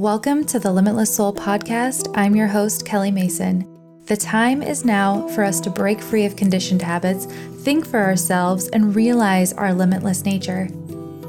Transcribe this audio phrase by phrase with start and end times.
[0.00, 2.10] Welcome to the Limitless Soul podcast.
[2.16, 3.66] I'm your host, Kelly Mason.
[4.06, 8.68] The time is now for us to break free of conditioned habits, think for ourselves,
[8.68, 10.70] and realize our limitless nature.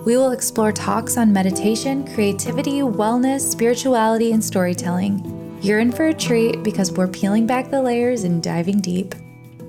[0.05, 5.59] We will explore talks on meditation, creativity, wellness, spirituality, and storytelling.
[5.61, 9.15] You're in for a treat because we're peeling back the layers and diving deep.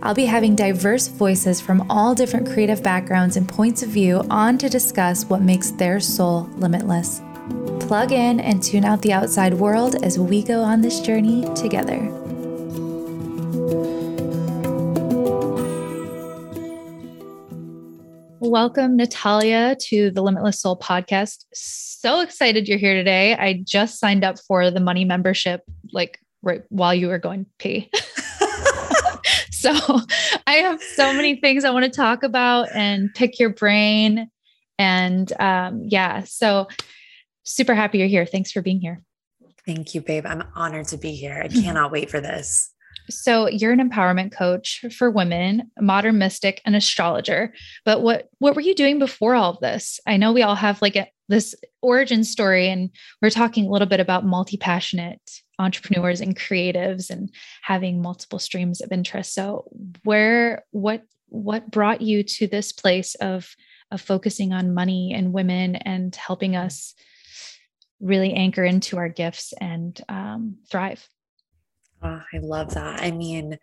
[0.00, 4.58] I'll be having diverse voices from all different creative backgrounds and points of view on
[4.58, 7.20] to discuss what makes their soul limitless.
[7.92, 11.98] Plug in and tune out the outside world as we go on this journey together.
[18.40, 21.44] Welcome, Natalia, to the Limitless Soul podcast.
[21.52, 23.34] So excited you're here today.
[23.34, 25.60] I just signed up for the money membership,
[25.92, 27.90] like right while you were going pee.
[29.50, 29.70] so
[30.46, 34.30] I have so many things I want to talk about and pick your brain.
[34.78, 36.68] And um, yeah, so
[37.44, 38.26] super happy you're here.
[38.26, 39.02] Thanks for being here.
[39.64, 40.26] Thank you, babe.
[40.26, 41.40] I'm honored to be here.
[41.44, 41.62] I mm-hmm.
[41.62, 42.72] cannot wait for this.
[43.10, 47.52] So you're an empowerment coach for women, modern mystic, and astrologer.
[47.84, 49.98] But what what were you doing before all of this?
[50.06, 52.90] I know we all have like a, this origin story, and
[53.20, 55.20] we're talking a little bit about multi passionate
[55.58, 57.30] entrepreneurs and creatives and
[57.62, 59.34] having multiple streams of interest.
[59.34, 59.70] So
[60.04, 63.54] where what what brought you to this place of
[63.90, 66.94] of focusing on money and women and helping us
[68.02, 71.08] really anchor into our gifts and um, thrive?
[72.02, 73.00] Oh, I love that.
[73.00, 73.58] I mean,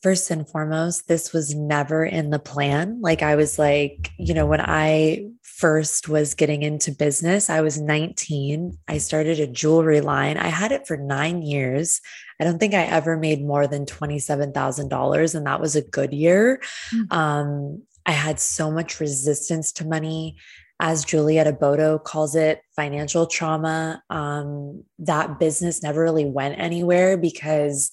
[0.00, 3.00] first and foremost, this was never in the plan.
[3.00, 7.80] Like, I was like, you know, when I first was getting into business, I was
[7.80, 8.78] 19.
[8.86, 10.36] I started a jewelry line.
[10.36, 12.00] I had it for nine years.
[12.40, 16.60] I don't think I ever made more than $27,000, and that was a good year.
[16.94, 17.12] Mm-hmm.
[17.12, 20.36] Um, I had so much resistance to money
[20.80, 24.02] as Julietta Bodo calls it, financial trauma.
[24.10, 27.90] Um, that business never really went anywhere because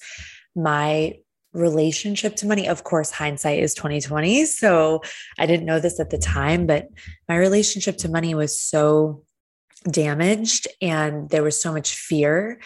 [0.56, 1.16] my
[1.54, 4.46] relationship to money, of course, hindsight is 2020.
[4.46, 5.02] So
[5.40, 6.88] I didn't know this at the time, but
[7.28, 9.24] my relationship to money was so
[9.90, 12.60] damaged and there was so much fear.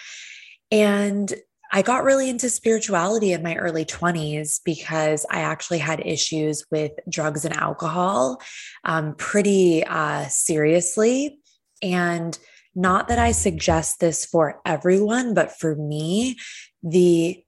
[0.72, 1.34] And
[1.72, 6.92] I got really into spirituality in my early 20s because I actually had issues with
[7.10, 8.42] drugs and alcohol
[8.84, 11.40] um, pretty uh, seriously.
[11.84, 12.38] And
[12.76, 16.38] not that I suggest this for everyone, but for me,
[16.82, 17.44] the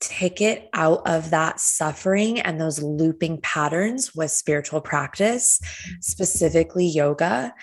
[0.00, 5.60] ticket out of that suffering and those looping patterns was spiritual practice,
[6.00, 7.54] specifically yoga.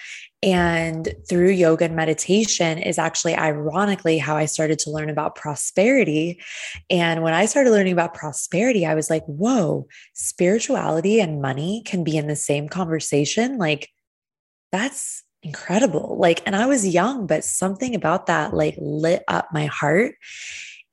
[0.44, 6.42] And through yoga and meditation is actually ironically how I started to learn about prosperity.
[6.90, 12.04] And when I started learning about prosperity, I was like, whoa, spirituality and money can
[12.04, 13.58] be in the same conversation.
[13.58, 13.90] Like,
[14.74, 16.18] that's incredible.
[16.20, 20.16] Like, and I was young, but something about that like lit up my heart.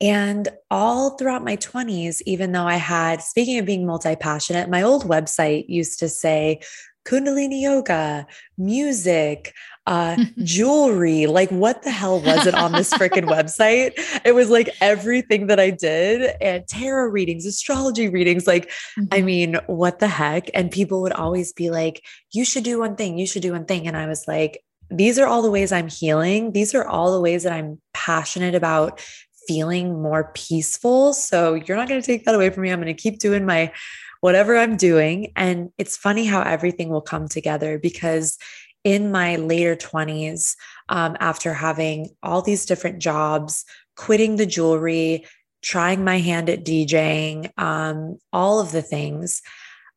[0.00, 4.82] And all throughout my 20s, even though I had, speaking of being multi passionate, my
[4.82, 6.60] old website used to say
[7.04, 8.26] Kundalini yoga,
[8.58, 9.54] music,
[9.86, 11.26] uh, jewelry.
[11.26, 13.92] Like, what the hell was it on this freaking website?
[14.24, 18.46] It was like everything that I did and tarot readings, astrology readings.
[18.46, 19.04] Like, mm-hmm.
[19.12, 20.50] I mean, what the heck?
[20.54, 23.64] And people would always be like, you should do one thing, you should do one
[23.64, 23.86] thing.
[23.86, 26.52] And I was like, these are all the ways I'm healing.
[26.52, 29.00] These are all the ways that I'm passionate about
[29.46, 31.12] feeling more peaceful.
[31.12, 32.70] So you're not going to take that away from me.
[32.70, 33.72] I'm going to keep doing my
[34.20, 35.32] whatever I'm doing.
[35.36, 38.38] And it's funny how everything will come together because
[38.84, 40.56] in my later 20s,
[40.88, 43.64] um, after having all these different jobs,
[43.96, 45.26] quitting the jewelry,
[45.62, 49.42] trying my hand at DJing, um, all of the things,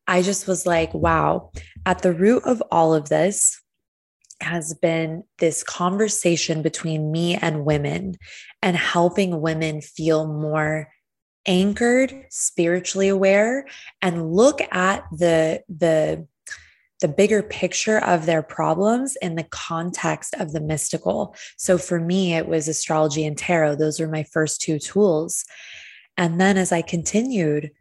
[0.06, 1.50] I just was like, wow,
[1.86, 3.60] at the root of all of this
[4.40, 8.16] has been this conversation between me and women
[8.62, 10.88] and helping women feel more
[11.46, 13.66] anchored, spiritually aware,
[14.02, 16.26] and look at the the
[17.00, 21.34] the bigger picture of their problems in the context of the mystical.
[21.58, 23.74] So for me, it was astrology and tarot.
[23.74, 25.44] Those were my first two tools.
[26.16, 27.72] And then as I continued,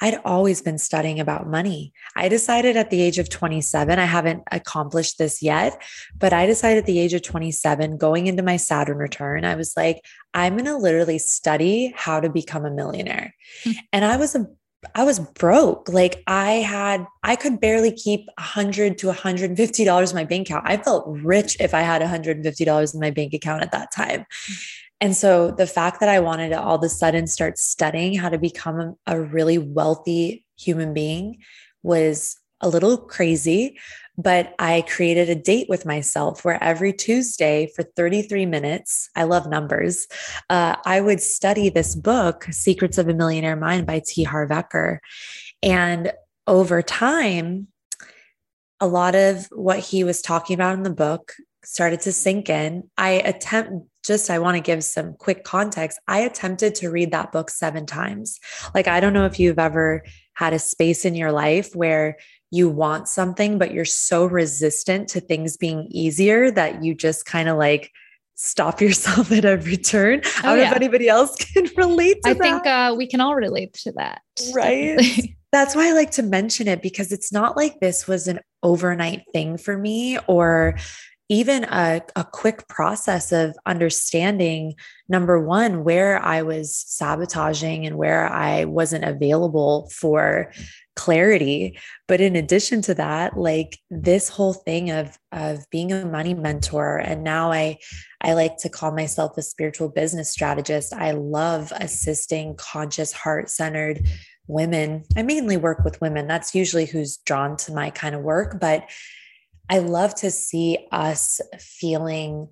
[0.00, 1.92] I'd always been studying about money.
[2.16, 5.80] I decided at the age of 27, I haven't accomplished this yet,
[6.16, 9.74] but I decided at the age of 27, going into my Saturn return, I was
[9.76, 10.04] like,
[10.34, 13.34] I'm going to literally study how to become a millionaire.
[13.64, 13.72] Hmm.
[13.92, 14.46] and I was a
[14.94, 15.88] I was broke.
[15.88, 20.68] Like I had, I could barely keep a hundred to $150 in my bank account.
[20.68, 24.24] I felt rich if I had $150 in my bank account at that time.
[24.46, 24.54] Hmm.
[25.00, 28.28] And so the fact that I wanted to all of a sudden start studying how
[28.28, 31.38] to become a, really wealthy human being
[31.82, 33.78] was a little crazy,
[34.16, 39.48] but I created a date with myself where every Tuesday for 33 minutes, I love
[39.48, 40.08] numbers,
[40.50, 44.24] uh, I would study this book, Secrets of a Millionaire Mind by T.
[44.24, 44.98] Harv Eker.
[45.62, 46.12] And
[46.48, 47.68] over time,
[48.80, 52.88] a lot of what he was talking about in the book started to sink in.
[52.96, 55.98] I attempt just I want to give some quick context.
[56.08, 58.38] I attempted to read that book 7 times.
[58.74, 62.16] Like I don't know if you've ever had a space in your life where
[62.50, 67.48] you want something but you're so resistant to things being easier that you just kind
[67.48, 67.90] of like
[68.38, 70.22] stop yourself at every turn.
[70.24, 70.64] Oh, I don't yeah.
[70.64, 72.40] know if anybody else can relate I that.
[72.40, 74.22] I think uh, we can all relate to that.
[74.54, 74.98] Right.
[75.52, 79.22] That's why I like to mention it because it's not like this was an overnight
[79.32, 80.76] thing for me or
[81.28, 84.74] even a, a quick process of understanding
[85.08, 90.52] number one, where I was sabotaging and where I wasn't available for
[90.96, 91.78] clarity.
[92.08, 96.96] But in addition to that, like this whole thing of, of being a money mentor,
[96.96, 97.78] and now I,
[98.20, 100.92] I like to call myself a spiritual business strategist.
[100.92, 104.08] I love assisting conscious, heart centered
[104.46, 105.04] women.
[105.16, 106.26] I mainly work with women.
[106.26, 108.58] That's usually who's drawn to my kind of work.
[108.58, 108.88] But
[109.70, 112.48] I love to see us feeling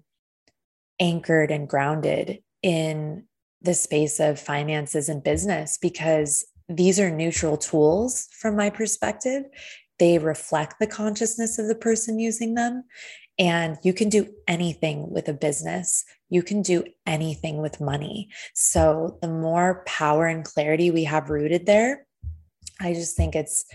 [1.00, 3.24] anchored and grounded in
[3.62, 9.44] the space of finances and business because these are neutral tools from my perspective.
[9.98, 12.84] They reflect the consciousness of the person using them.
[13.38, 16.04] And you can do anything with a business.
[16.30, 18.30] You can do anything with money.
[18.54, 22.06] So, the more power and clarity we have rooted there,
[22.80, 23.66] I just think it's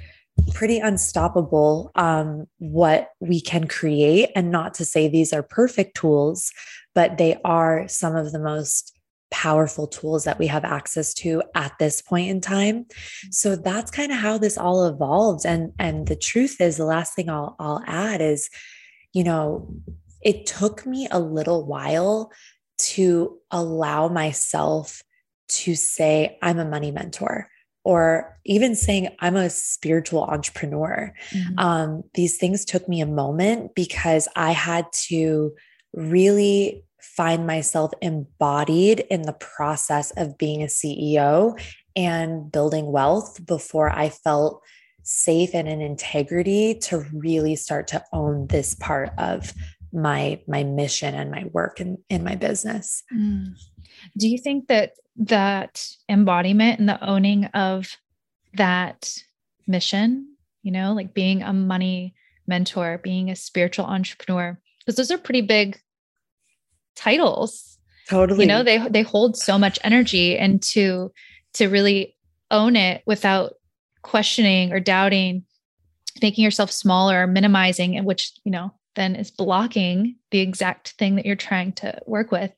[0.53, 4.29] pretty unstoppable um, what we can create.
[4.35, 6.51] And not to say these are perfect tools,
[6.93, 8.97] but they are some of the most
[9.31, 12.85] powerful tools that we have access to at this point in time.
[13.31, 15.45] So that's kind of how this all evolved.
[15.45, 18.49] And and the truth is, the last thing I'll I'll add is,
[19.13, 19.73] you know,
[20.21, 22.31] it took me a little while
[22.77, 25.01] to allow myself
[25.47, 27.47] to say I'm a money mentor
[27.83, 31.13] or even saying I'm a spiritual entrepreneur.
[31.31, 31.59] Mm-hmm.
[31.59, 35.53] Um, these things took me a moment because I had to
[35.93, 41.59] really find myself embodied in the process of being a CEO
[41.95, 44.63] and building wealth before I felt
[45.03, 49.53] safe and in integrity to really start to own this part of
[49.93, 53.03] my my mission and my work in, in my business.
[53.13, 53.55] Mm.
[54.17, 57.97] Do you think that that embodiment and the owning of
[58.53, 59.17] that
[59.67, 62.13] mission, you know, like being a money
[62.47, 65.79] mentor, being a spiritual entrepreneur, because those are pretty big
[66.95, 67.77] titles.
[68.09, 68.41] Totally.
[68.41, 71.11] You know, they they hold so much energy and to
[71.53, 72.15] to really
[72.49, 73.53] own it without
[74.01, 75.43] questioning or doubting,
[76.21, 81.25] making yourself smaller, minimizing, and which, you know, then is blocking the exact thing that
[81.25, 82.51] you're trying to work with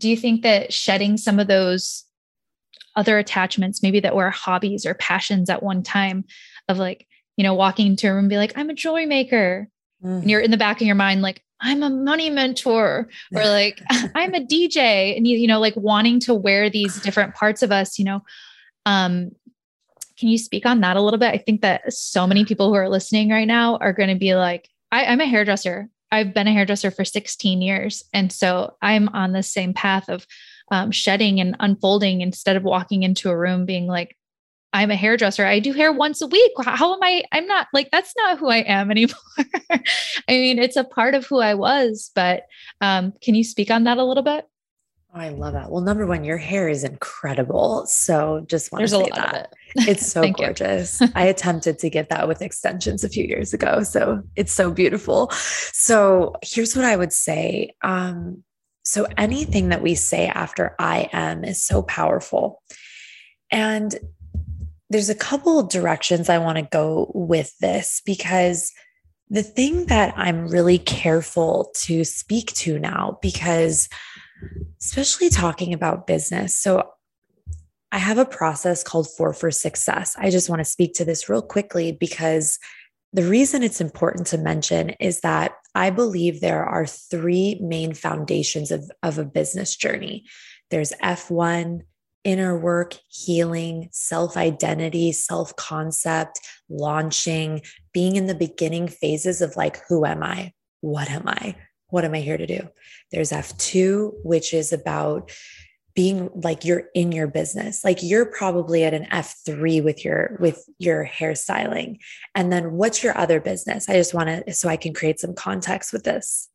[0.00, 2.04] do you think that shedding some of those
[2.96, 6.24] other attachments, maybe that were hobbies or passions at one time,
[6.68, 7.06] of like,
[7.36, 9.68] you know, walking into a room and be like, I'm a jewelry maker.
[10.04, 10.22] Mm.
[10.22, 13.82] And you're in the back of your mind, like, I'm a money mentor, or like,
[14.14, 15.16] I'm a DJ.
[15.16, 18.22] And you, you know, like wanting to wear these different parts of us, you know.
[18.86, 19.30] Um,
[20.18, 21.34] can you speak on that a little bit?
[21.34, 24.34] I think that so many people who are listening right now are going to be
[24.34, 25.88] like, I, I'm a hairdresser.
[26.14, 28.04] I've been a hairdresser for 16 years.
[28.12, 30.26] And so I'm on the same path of
[30.70, 34.16] um, shedding and unfolding instead of walking into a room being like,
[34.72, 35.44] I'm a hairdresser.
[35.44, 36.52] I do hair once a week.
[36.64, 37.22] How am I?
[37.32, 39.14] I'm not like, that's not who I am anymore.
[39.70, 39.82] I
[40.28, 42.42] mean, it's a part of who I was, but
[42.80, 44.46] um, can you speak on that a little bit?
[45.14, 45.70] Oh, I love that.
[45.70, 47.86] Well, number one, your hair is incredible.
[47.86, 49.54] So just want There's to say that.
[49.76, 49.88] It.
[49.88, 51.00] It's so gorgeous.
[51.14, 53.84] I attempted to get that with extensions a few years ago.
[53.84, 55.30] So it's so beautiful.
[55.30, 57.74] So here's what I would say.
[57.82, 58.42] Um,
[58.84, 62.60] so anything that we say after I am is so powerful.
[63.52, 63.94] And
[64.90, 68.72] there's a couple of directions I want to go with this because
[69.30, 73.88] the thing that I'm really careful to speak to now, because
[74.80, 76.54] especially talking about business.
[76.54, 76.90] So
[77.92, 80.16] I have a process called Four for Success.
[80.18, 82.58] I just want to speak to this real quickly because
[83.12, 88.72] the reason it's important to mention is that I believe there are three main foundations
[88.72, 90.24] of, of a business journey
[90.70, 91.82] there's F1,
[92.24, 97.62] inner work, healing, self identity, self concept, launching,
[97.92, 100.52] being in the beginning phases of like, who am I?
[100.80, 101.54] What am I?
[101.94, 102.68] What am I here to do?
[103.12, 105.30] There's F2, which is about
[105.94, 107.84] being like you're in your business.
[107.84, 111.98] Like you're probably at an f3 with your with your hairstyling.
[112.34, 113.88] And then what's your other business?
[113.88, 116.48] I just want to so i can create some context with this.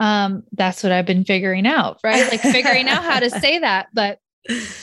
[0.00, 2.30] Um that's what i've been figuring out right?
[2.30, 4.18] Like figuring out how to say that but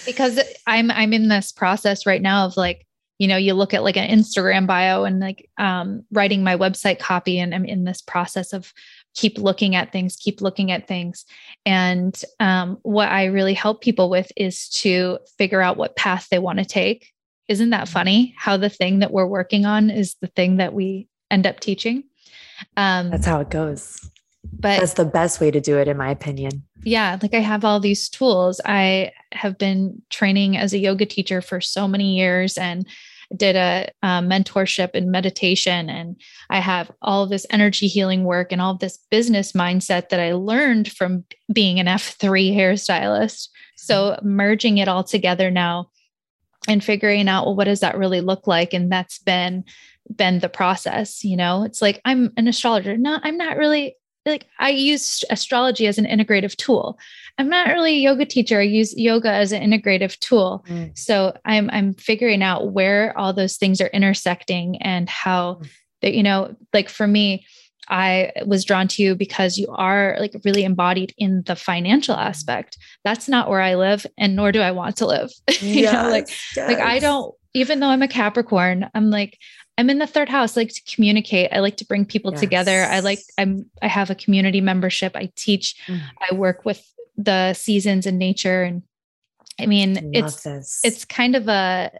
[0.07, 2.87] because i'm i'm in this process right now of like
[3.19, 6.97] you know you look at like an instagram bio and like um, writing my website
[6.97, 8.73] copy and i'm in this process of
[9.15, 11.25] keep looking at things, keep looking at things.
[11.65, 16.39] And um, what I really help people with is to figure out what path they
[16.39, 17.11] want to take.
[17.47, 17.93] Isn't that mm-hmm.
[17.93, 21.59] funny how the thing that we're working on is the thing that we end up
[21.59, 22.03] teaching?
[22.77, 24.09] Um, That's how it goes.
[24.53, 26.63] But that's the best way to do it, in my opinion.
[26.83, 27.17] Yeah.
[27.21, 28.59] Like I have all these tools.
[28.65, 32.87] I have been training as a yoga teacher for so many years and
[33.35, 36.15] did a, a mentorship and meditation, and
[36.49, 40.91] I have all this energy healing work and all this business mindset that I learned
[40.91, 43.49] from being an F3 hairstylist.
[43.75, 44.29] So mm-hmm.
[44.29, 45.89] merging it all together now
[46.67, 49.63] and figuring out well what does that really look like and that's been
[50.15, 53.95] been the process you know it's like i'm an astrologer no i'm not really
[54.25, 56.99] like I use astrology as an integrative tool.
[57.37, 58.59] I'm not really a yoga teacher.
[58.59, 60.65] I use yoga as an integrative tool.
[60.67, 60.97] Mm.
[60.97, 65.69] So I'm I'm figuring out where all those things are intersecting and how mm.
[66.01, 67.45] that you know like for me
[67.89, 72.77] I was drawn to you because you are like really embodied in the financial aspect.
[73.03, 75.31] That's not where I live and nor do I want to live.
[75.59, 76.69] you yes, know like yes.
[76.69, 79.37] like I don't even though I'm a Capricorn, I'm like
[79.77, 80.55] I'm in the third house.
[80.55, 81.51] I like to communicate.
[81.51, 82.39] I like to bring people yes.
[82.39, 82.83] together.
[82.83, 85.15] I like I'm I have a community membership.
[85.15, 85.75] I teach.
[85.87, 86.01] Mm.
[86.29, 88.83] I work with the seasons and nature and
[89.59, 90.79] I mean it's this.
[90.83, 91.91] it's kind of a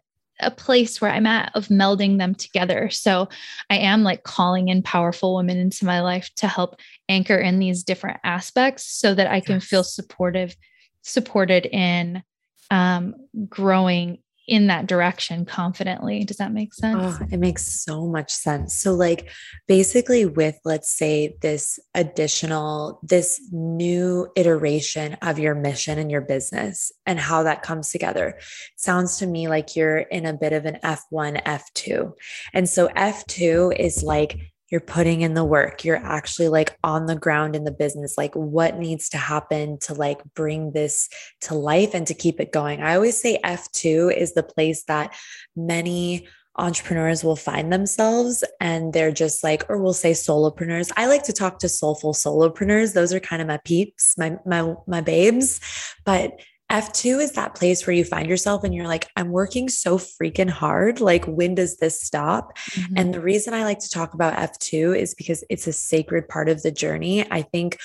[0.41, 2.89] a place where I'm at of melding them together.
[2.89, 3.29] So
[3.69, 6.77] I am like calling in powerful women into my life to help
[7.07, 9.65] anchor in these different aspects so that I can yes.
[9.65, 10.55] feel supportive
[11.03, 12.23] supported in
[12.69, 13.15] um,
[13.47, 14.19] growing
[14.51, 16.25] in that direction confidently.
[16.25, 17.17] Does that make sense?
[17.21, 18.75] Oh, it makes so much sense.
[18.75, 19.29] So, like,
[19.65, 26.91] basically, with let's say this additional, this new iteration of your mission and your business
[27.05, 28.39] and how that comes together,
[28.75, 32.11] sounds to me like you're in a bit of an F1, F2.
[32.53, 34.37] And so, F2 is like,
[34.71, 38.33] you're putting in the work you're actually like on the ground in the business like
[38.33, 41.09] what needs to happen to like bring this
[41.41, 42.81] to life and to keep it going?
[42.81, 45.15] I always say f2 is the place that
[45.55, 50.91] many entrepreneurs will find themselves and they're just like or we'll say solopreneurs.
[50.97, 52.93] I like to talk to soulful solopreneurs.
[52.93, 55.61] Those are kind of my peeps my my my babes.
[56.05, 56.39] But
[56.71, 60.49] F2 is that place where you find yourself and you're like, I'm working so freaking
[60.49, 61.01] hard.
[61.01, 62.57] Like, when does this stop?
[62.57, 62.93] Mm-hmm.
[62.95, 66.47] And the reason I like to talk about F2 is because it's a sacred part
[66.47, 67.29] of the journey.
[67.29, 67.77] I think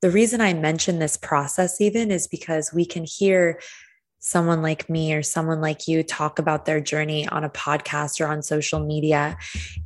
[0.00, 3.60] the reason I mention this process even is because we can hear
[4.24, 8.28] someone like me or someone like you talk about their journey on a podcast or
[8.28, 9.36] on social media.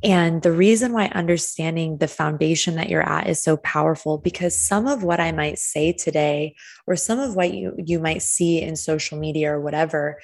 [0.03, 4.87] And the reason why understanding the foundation that you're at is so powerful because some
[4.87, 8.75] of what I might say today or some of what you you might see in
[8.75, 10.19] social media or whatever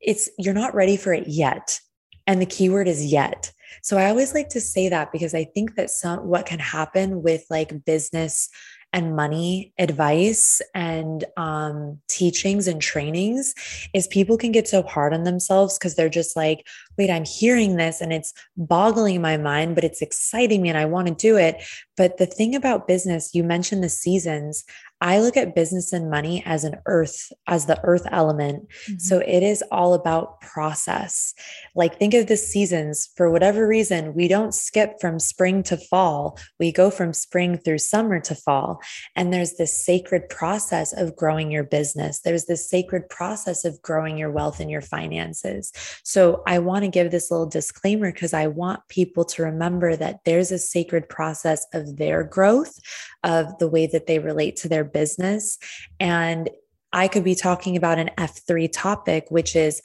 [0.00, 1.80] it's you're not ready for it yet.
[2.26, 3.52] And the keyword is yet.
[3.82, 7.22] So I always like to say that because I think that some what can happen
[7.22, 8.48] with like business
[8.92, 13.54] and money advice and um, teachings and trainings
[13.92, 16.66] is people can get so hard on themselves because they're just like,
[16.96, 20.86] wait, I'm hearing this and it's boggling my mind, but it's exciting me and I
[20.86, 21.62] want to do it.
[21.96, 24.64] But the thing about business, you mentioned the seasons.
[25.00, 28.68] I look at business and money as an earth, as the earth element.
[28.68, 28.98] Mm-hmm.
[28.98, 31.34] So it is all about process.
[31.74, 36.38] Like think of the seasons for whatever reason, we don't skip from spring to fall.
[36.58, 38.80] We go from spring through summer to fall.
[39.14, 42.20] And there's this sacred process of growing your business.
[42.20, 45.72] There's this sacred process of growing your wealth and your finances.
[46.02, 50.20] So I want to give this little disclaimer because I want people to remember that
[50.24, 52.78] there's a sacred process of their growth,
[53.22, 55.58] of the way that they relate to their business.
[56.00, 56.50] And
[56.92, 59.82] I could be talking about an F3 topic, which is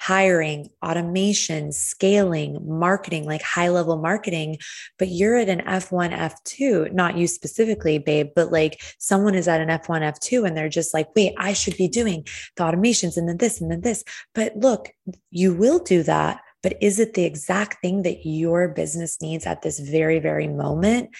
[0.00, 4.58] hiring, automation, scaling, marketing, like high level marketing,
[4.98, 9.62] but you're at an F1, F2, not you specifically, babe, but like someone is at
[9.62, 13.28] an F1, F2 and they're just like, wait, I should be doing the automations and
[13.28, 14.04] then this and then this.
[14.34, 14.90] But look,
[15.30, 16.40] you will do that.
[16.62, 21.10] But is it the exact thing that your business needs at this very, very moment?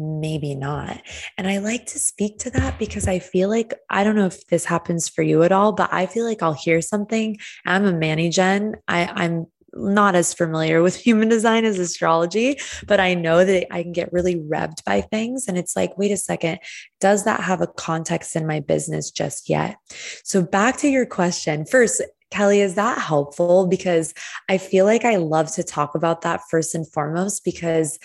[0.00, 1.02] Maybe not.
[1.36, 4.46] And I like to speak to that because I feel like I don't know if
[4.46, 7.36] this happens for you at all, but I feel like I'll hear something.
[7.66, 8.76] I'm a Manny Gen.
[8.88, 13.82] I, I'm not as familiar with human design as astrology, but I know that I
[13.82, 15.46] can get really revved by things.
[15.46, 16.58] And it's like, wait a second,
[17.00, 19.76] does that have a context in my business just yet?
[20.24, 23.66] So, back to your question first, Kelly, is that helpful?
[23.66, 24.14] Because
[24.48, 27.98] I feel like I love to talk about that first and foremost because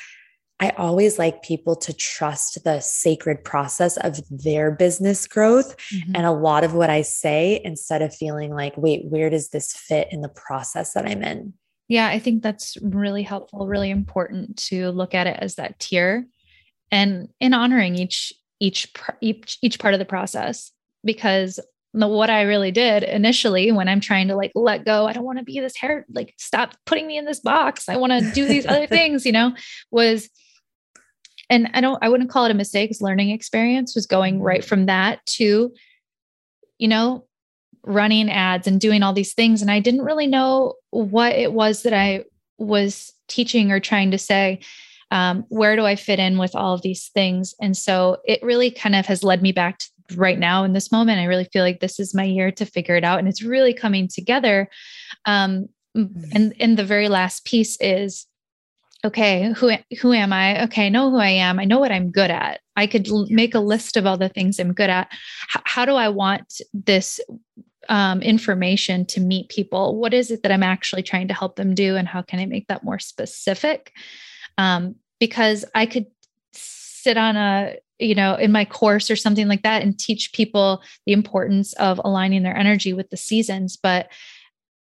[0.60, 5.76] I always like people to trust the sacred process of their business growth.
[5.94, 6.12] Mm-hmm.
[6.16, 9.74] And a lot of what I say, instead of feeling like, wait, where does this
[9.74, 11.54] fit in the process that I'm in?
[11.88, 16.26] Yeah, I think that's really helpful, really important to look at it as that tier
[16.92, 20.72] and in honoring each each each each part of the process
[21.04, 21.60] because
[21.96, 25.40] what I really did initially when I'm trying to like let go, I don't want
[25.40, 27.88] to be this hair, like stop putting me in this box.
[27.88, 29.56] I want to do these other things, you know,
[29.92, 30.30] was
[31.50, 34.62] and I don't I wouldn't call it a mistake, it's learning experience was going right
[34.62, 34.68] mm-hmm.
[34.68, 35.74] from that to,
[36.78, 37.26] you know,
[37.84, 39.62] running ads and doing all these things.
[39.62, 42.26] And I didn't really know what it was that I
[42.58, 44.60] was teaching or trying to say.
[45.12, 47.54] Um, where do I fit in with all of these things?
[47.62, 50.92] And so it really kind of has led me back to right now in this
[50.92, 51.20] moment.
[51.20, 53.20] I really feel like this is my year to figure it out.
[53.20, 54.70] And it's really coming together.
[55.26, 56.24] Um, mm-hmm.
[56.34, 58.28] and and the very last piece is
[59.06, 59.72] okay who
[60.02, 62.60] who am i okay i know who i am i know what i'm good at
[62.76, 65.08] i could l- make a list of all the things i'm good at
[65.56, 67.20] H- how do i want this
[67.88, 71.76] um, information to meet people what is it that i'm actually trying to help them
[71.76, 73.92] do and how can i make that more specific
[74.58, 76.08] um, because i could
[76.52, 80.82] sit on a you know in my course or something like that and teach people
[81.06, 83.78] the importance of aligning their energy with the seasons.
[83.78, 84.10] But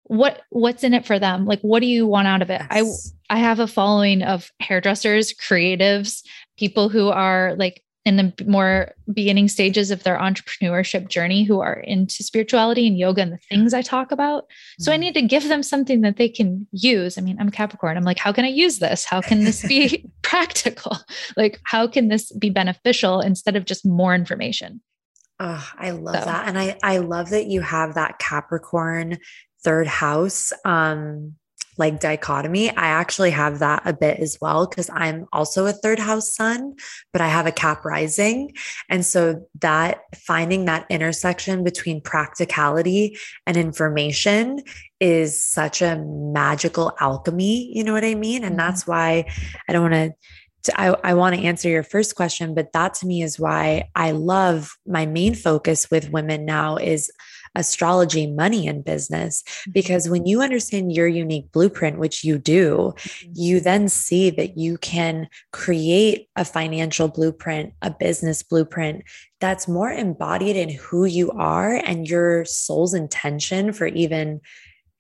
[0.04, 1.46] what what's in it for them?
[1.46, 2.62] Like what do you want out of it?
[2.70, 3.14] Yes.
[3.28, 6.22] i i have a following of hairdressers creatives
[6.58, 11.74] people who are like in the more beginning stages of their entrepreneurship journey who are
[11.74, 14.46] into spirituality and yoga and the things I talk about.
[14.80, 15.00] So I mm-hmm.
[15.00, 17.16] need to give them something that they can use.
[17.16, 17.96] I mean, I'm Capricorn.
[17.96, 19.04] I'm like, how can I use this?
[19.04, 20.96] How can this be practical?
[21.36, 24.80] Like, how can this be beneficial instead of just more information?
[25.38, 26.24] Oh, I love so.
[26.24, 26.48] that.
[26.48, 29.18] And I, I love that you have that Capricorn
[29.64, 31.34] third house um
[31.78, 35.98] like dichotomy i actually have that a bit as well because i'm also a third
[35.98, 36.74] house sun
[37.12, 38.52] but i have a cap rising
[38.88, 44.60] and so that finding that intersection between practicality and information
[45.00, 48.58] is such a magical alchemy you know what i mean and mm-hmm.
[48.58, 49.24] that's why
[49.68, 50.12] i don't want to
[50.76, 54.12] I, I want to answer your first question, but that to me is why I
[54.12, 57.10] love my main focus with women now is
[57.54, 59.42] astrology, money, and business.
[59.42, 59.70] Mm-hmm.
[59.72, 63.32] Because when you understand your unique blueprint, which you do, mm-hmm.
[63.34, 69.04] you then see that you can create a financial blueprint, a business blueprint
[69.40, 74.40] that's more embodied in who you are and your soul's intention for even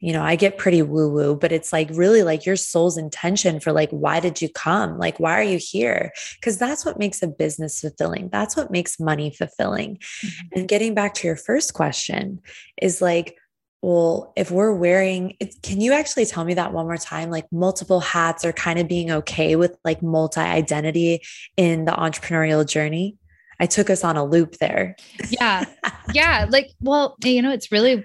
[0.02, 3.60] you know, I get pretty woo woo, but it's like really like your soul's intention
[3.60, 4.98] for like, why did you come?
[4.98, 6.10] Like, why are you here?
[6.34, 8.28] Because that's what makes a business fulfilling.
[8.28, 9.98] That's what makes money fulfilling.
[9.98, 10.58] Mm-hmm.
[10.58, 12.40] And getting back to your first question
[12.80, 13.36] is like,
[13.80, 17.30] well, if we're wearing it, can you actually tell me that one more time?
[17.30, 21.22] Like multiple hats or kind of being okay with like multi identity
[21.56, 23.18] in the entrepreneurial journey?
[23.62, 24.96] I took us on a loop there.
[25.30, 25.64] Yeah.
[26.12, 26.46] Yeah.
[26.50, 28.04] Like, well, you know, it's really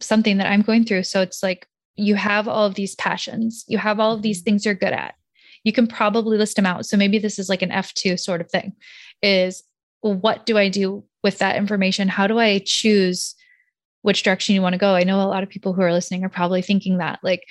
[0.00, 1.04] something that I'm going through.
[1.04, 4.44] So it's like you have all of these passions, you have all of these mm-hmm.
[4.44, 5.14] things you're good at.
[5.62, 6.86] You can probably list them out.
[6.86, 8.72] So maybe this is like an F2 sort of thing
[9.22, 9.62] is
[10.00, 12.08] what do I do with that information?
[12.08, 13.36] How do I choose
[14.02, 14.94] which direction you want to go?
[14.94, 17.44] I know a lot of people who are listening are probably thinking that like,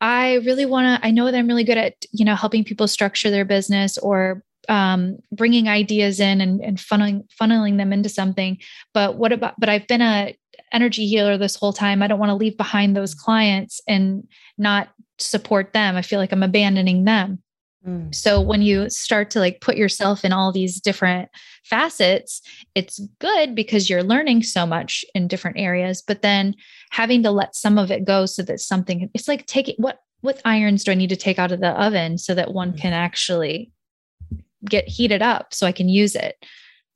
[0.00, 2.88] I really want to, I know that I'm really good at, you know, helping people
[2.88, 8.56] structure their business or um, bringing ideas in and, and funneling, funneling them into something.
[8.94, 10.34] But what about, but I've been a
[10.72, 12.02] energy healer this whole time.
[12.02, 15.96] I don't want to leave behind those clients and not support them.
[15.96, 17.42] I feel like I'm abandoning them.
[17.84, 18.14] Mm.
[18.14, 21.28] So when you start to like put yourself in all these different
[21.64, 22.40] facets,
[22.76, 26.54] it's good because you're learning so much in different areas, but then
[26.90, 30.42] having to let some of it go so that something it's like taking what what
[30.44, 32.78] irons do I need to take out of the oven so that one mm.
[32.78, 33.72] can actually
[34.64, 36.36] get heated up so I can use it.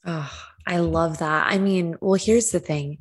[0.04, 0.32] Oh,
[0.66, 1.46] I love that.
[1.50, 2.98] I mean, well, here's the thing.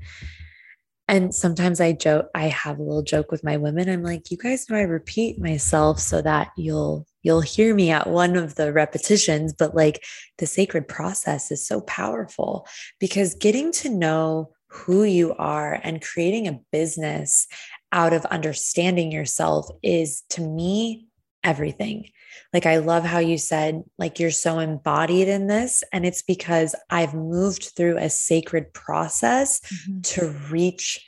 [1.07, 3.89] And sometimes I joke, I have a little joke with my women.
[3.89, 8.07] I'm like, you guys know I repeat myself so that you'll you'll hear me at
[8.07, 10.03] one of the repetitions, but like
[10.37, 12.67] the sacred process is so powerful
[12.99, 17.47] because getting to know who you are and creating a business
[17.91, 21.07] out of understanding yourself is to me
[21.43, 22.09] everything.
[22.53, 25.83] Like, I love how you said, like, you're so embodied in this.
[25.91, 30.01] And it's because I've moved through a sacred process mm-hmm.
[30.01, 31.05] to reach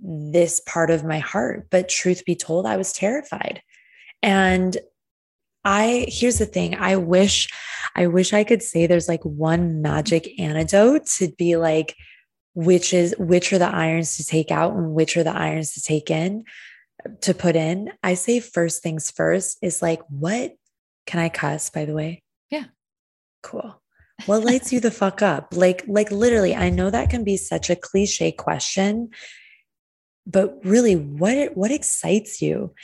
[0.00, 1.68] this part of my heart.
[1.70, 3.62] But truth be told, I was terrified.
[4.22, 4.76] And
[5.64, 6.76] I here's the thing.
[6.76, 7.48] I wish
[7.96, 11.96] I wish I could say there's like one magic antidote to be like
[12.54, 15.82] which is which are the irons to take out and which are the irons to
[15.82, 16.44] take in
[17.22, 17.92] to put in.
[18.02, 20.54] I say first things first is like what
[21.06, 22.22] can I cuss by the way?
[22.50, 22.64] Yeah.
[23.42, 23.80] Cool.
[24.26, 25.48] What lights you the fuck up?
[25.52, 29.10] Like like literally I know that can be such a cliche question
[30.26, 32.74] but really what what excites you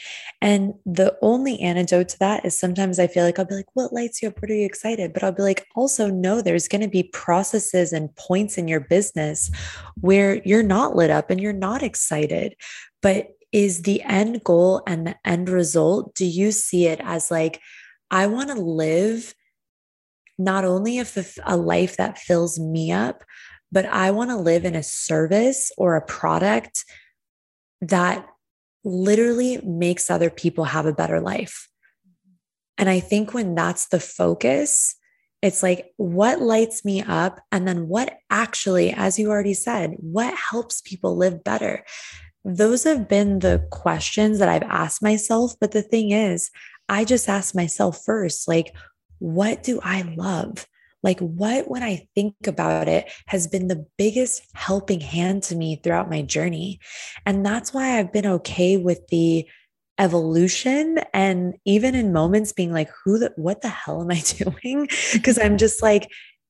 [0.40, 3.92] and the only antidote to that is sometimes i feel like i'll be like what
[3.92, 6.80] lights you up what are you excited but i'll be like also no there's going
[6.80, 9.50] to be processes and points in your business
[10.00, 12.54] where you're not lit up and you're not excited
[13.02, 17.60] but is the end goal and the end result do you see it as like
[18.10, 19.34] i want to live
[20.38, 23.22] not only a, life that fills me up
[23.70, 26.84] but i want to live in a service or a product
[27.82, 28.26] that
[28.84, 31.68] literally makes other people have a better life.
[32.78, 34.96] And I think when that's the focus,
[35.40, 37.40] it's like what lights me up?
[37.50, 41.84] And then what actually, as you already said, what helps people live better?
[42.44, 45.54] Those have been the questions that I've asked myself.
[45.60, 46.50] But the thing is,
[46.88, 48.74] I just asked myself first, like,
[49.18, 50.66] what do I love?
[51.02, 55.76] like what when i think about it has been the biggest helping hand to me
[55.76, 56.78] throughout my journey
[57.26, 59.46] and that's why i've been okay with the
[59.98, 64.88] evolution and even in moments being like who the what the hell am i doing
[65.12, 66.08] because i'm just like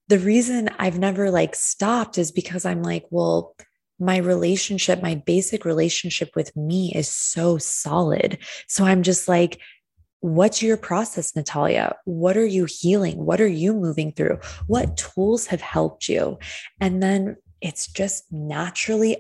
[0.09, 3.55] the reason i've never like stopped is because i'm like well
[4.03, 8.39] my relationship, my basic relationship with me is so solid.
[8.67, 9.61] So I'm just like,
[10.23, 11.97] What's your process, Natalia?
[12.05, 13.25] What are you healing?
[13.25, 14.39] What are you moving through?
[14.69, 16.39] What tools have helped you?
[16.81, 19.17] And then it's just naturally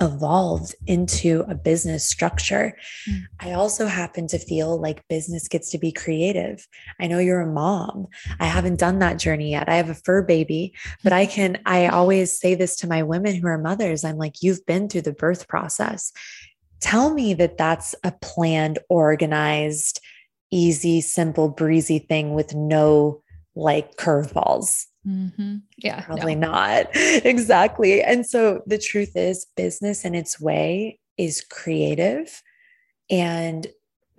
[0.00, 2.76] evolved into a business structure.
[3.08, 3.22] Mm.
[3.40, 6.66] I also happen to feel like business gets to be creative.
[7.00, 8.06] I know you're a mom.
[8.40, 9.68] I haven't done that journey yet.
[9.68, 13.36] I have a fur baby, but I can, I always say this to my women
[13.36, 14.04] who are mothers.
[14.04, 16.12] I'm like, you've been through the birth process.
[16.80, 20.00] Tell me that that's a planned, organized,
[20.50, 23.22] easy, simple, breezy thing with no
[23.54, 24.86] like curveballs.
[25.08, 25.56] Mm-hmm.
[25.78, 26.02] Yeah.
[26.02, 26.50] Probably no.
[26.52, 26.86] not.
[26.94, 28.02] exactly.
[28.02, 32.42] And so the truth is, business in its way is creative.
[33.10, 33.66] And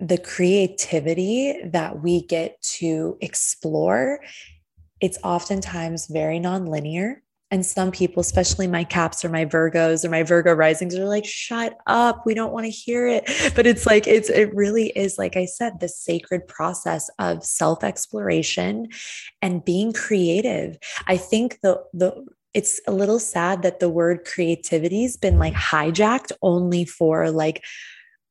[0.00, 4.20] the creativity that we get to explore,
[5.00, 7.16] it's oftentimes very nonlinear.
[7.50, 11.24] And some people, especially my caps or my Virgos or my Virgo risings, are like,
[11.24, 12.24] shut up.
[12.24, 13.28] We don't want to hear it.
[13.56, 17.82] But it's like, it's, it really is, like I said, the sacred process of self
[17.82, 18.88] exploration
[19.42, 20.78] and being creative.
[21.06, 25.54] I think the, the, it's a little sad that the word creativity has been like
[25.54, 27.64] hijacked only for like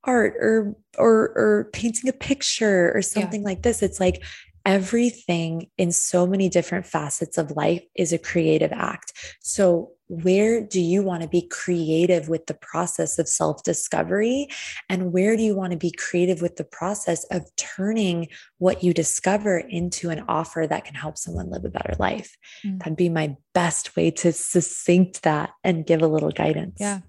[0.04, 3.48] art or or or painting a picture or something yeah.
[3.48, 4.24] like this it's like
[4.70, 9.14] everything in so many different facets of life is a creative act.
[9.42, 14.48] So, where do you want to be creative with the process of self discovery?
[14.88, 18.28] And where do you want to be creative with the process of turning
[18.60, 22.38] what you discover into an offer that can help someone live a better life?
[22.64, 22.80] Mm.
[22.80, 26.78] That'd be my best way to succinct that and give a little guidance.
[26.80, 27.00] Yeah.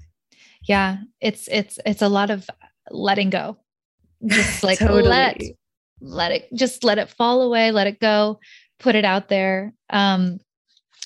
[0.67, 0.99] Yeah.
[1.21, 2.49] It's, it's, it's a lot of
[2.91, 3.59] letting go.
[4.27, 5.09] Just like totally.
[5.09, 5.43] let
[6.01, 8.41] let it just let it fall away, let it go,
[8.79, 9.73] put it out there.
[9.91, 10.39] Um,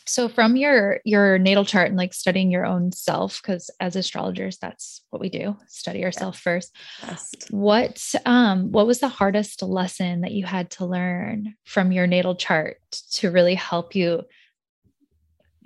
[0.07, 4.59] so from your your natal chart and like studying your own self, because as astrologers,
[4.59, 6.77] that's what we do, study ourselves first.
[7.01, 7.47] Best.
[7.51, 12.35] What um what was the hardest lesson that you had to learn from your natal
[12.35, 12.77] chart
[13.13, 14.23] to really help you?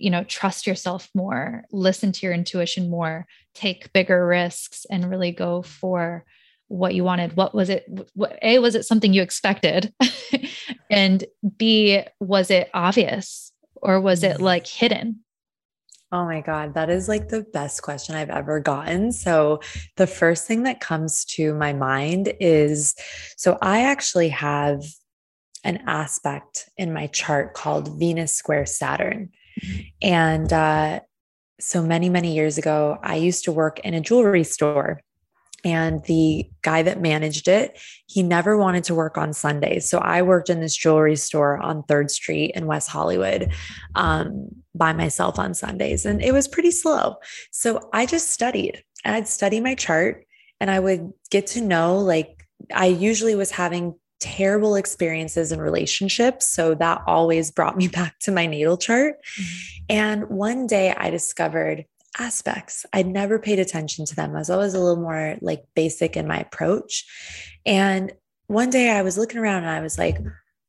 [0.01, 5.33] you know trust yourself more listen to your intuition more take bigger risks and really
[5.33, 6.25] go for
[6.69, 9.93] what you wanted what was it what, a was it something you expected
[10.91, 11.25] and
[11.57, 15.21] b was it obvious or was it like hidden
[16.11, 19.13] Oh my God, that is like the best question I've ever gotten.
[19.13, 19.61] So,
[19.99, 22.95] the first thing that comes to my mind is
[23.37, 24.85] so I actually have
[25.65, 29.31] an aspect in my chart called Venus square Saturn.
[29.63, 29.81] Mm-hmm.
[30.01, 31.01] And uh,
[31.61, 35.03] so many, many years ago, I used to work in a jewelry store
[35.65, 39.89] and the guy that managed it he never wanted to work on sundays.
[39.89, 43.53] So i worked in this jewelry store on third street in west hollywood
[43.95, 47.17] um, by myself on sundays and it was pretty slow.
[47.51, 50.25] So i just studied and i'd study my chart
[50.61, 56.45] and i would get to know like i usually was having terrible experiences in relationships
[56.45, 59.17] so that always brought me back to my natal chart.
[59.41, 59.85] Mm-hmm.
[59.91, 61.85] and one day i discovered
[62.19, 62.85] aspects.
[62.93, 64.35] I'd never paid attention to them.
[64.35, 67.05] I was always a little more like basic in my approach.
[67.65, 68.13] And
[68.47, 70.19] one day I was looking around and I was like,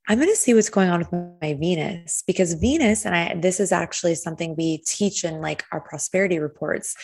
[0.07, 3.59] I'm going to see what's going on with my Venus because Venus, and I, this
[3.59, 6.95] is actually something we teach in like our prosperity reports.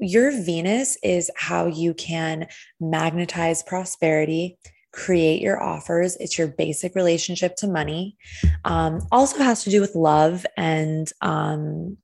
[0.00, 2.48] Your Venus is how you can
[2.80, 4.58] magnetize prosperity,
[4.92, 6.16] create your offers.
[6.16, 8.16] It's your basic relationship to money.
[8.64, 11.96] Um, also has to do with love and um,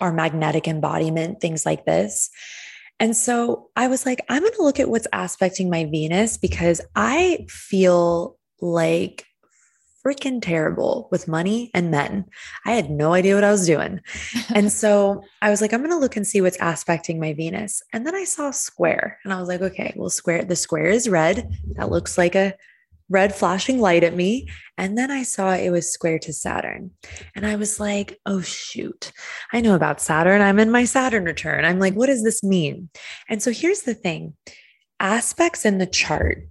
[0.00, 2.30] our magnetic embodiment, things like this.
[2.98, 6.80] And so I was like, I'm going to look at what's aspecting my Venus because
[6.94, 9.26] I feel like
[10.06, 12.24] freaking terrible with money and men.
[12.64, 14.00] I had no idea what I was doing.
[14.54, 17.82] and so I was like, I'm going to look and see what's aspecting my Venus.
[17.92, 21.08] And then I saw square and I was like, okay, well, square, the square is
[21.08, 21.50] red.
[21.74, 22.54] That looks like a
[23.08, 24.48] red flashing light at me.
[24.78, 26.90] And then I saw it was square to Saturn.
[27.34, 29.12] And I was like, oh, shoot,
[29.52, 30.42] I know about Saturn.
[30.42, 31.64] I'm in my Saturn return.
[31.64, 32.88] I'm like, what does this mean?
[33.28, 34.34] And so here's the thing
[34.98, 36.48] aspects in the chart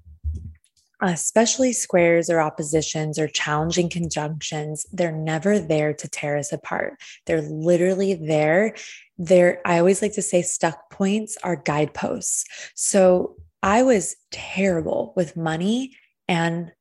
[1.01, 6.97] especially squares or oppositions or challenging conjunctions, they're never there to tear us apart.
[7.25, 8.75] They're literally there.
[9.17, 12.45] They're, I always like to say, stuck points are guideposts.
[12.75, 15.95] So I was terrible with money
[16.27, 16.71] and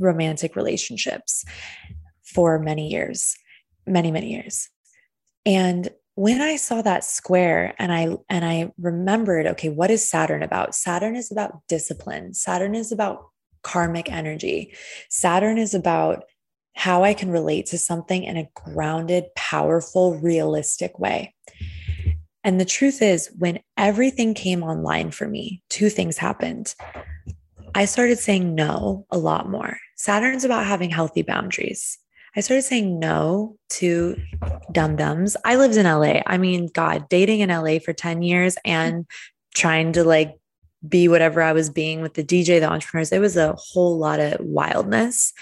[0.00, 1.44] romantic relationships
[2.24, 3.36] for many years,
[3.86, 4.68] many, many years.
[5.44, 10.42] And when I saw that square and I and I remembered, okay, what is Saturn
[10.42, 10.74] about?
[10.74, 12.34] Saturn is about discipline.
[12.34, 13.26] Saturn is about
[13.62, 14.74] karmic energy.
[15.10, 16.24] Saturn is about
[16.74, 21.34] how I can relate to something in a grounded, powerful, realistic way.
[22.44, 26.74] And the truth is, when everything came online for me, two things happened.
[27.76, 29.76] I started saying no a lot more.
[29.96, 31.98] Saturn's about having healthy boundaries.
[32.34, 34.16] I started saying no to
[34.72, 35.36] dum dums.
[35.44, 36.22] I lived in LA.
[36.26, 39.04] I mean, God, dating in LA for 10 years and
[39.54, 40.36] trying to like
[40.88, 44.20] be whatever I was being with the DJ, the entrepreneurs, it was a whole lot
[44.20, 45.34] of wildness.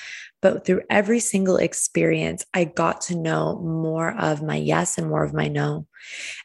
[0.42, 5.22] But through every single experience, I got to know more of my yes and more
[5.22, 5.86] of my no.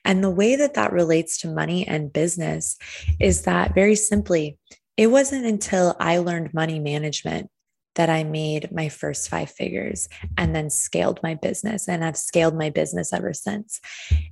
[0.06, 2.78] And the way that that relates to money and business
[3.20, 4.58] is that very simply,
[5.00, 7.50] it wasn't until I learned money management
[7.96, 11.88] that I made my first five figures and then scaled my business.
[11.88, 13.80] And I've scaled my business ever since.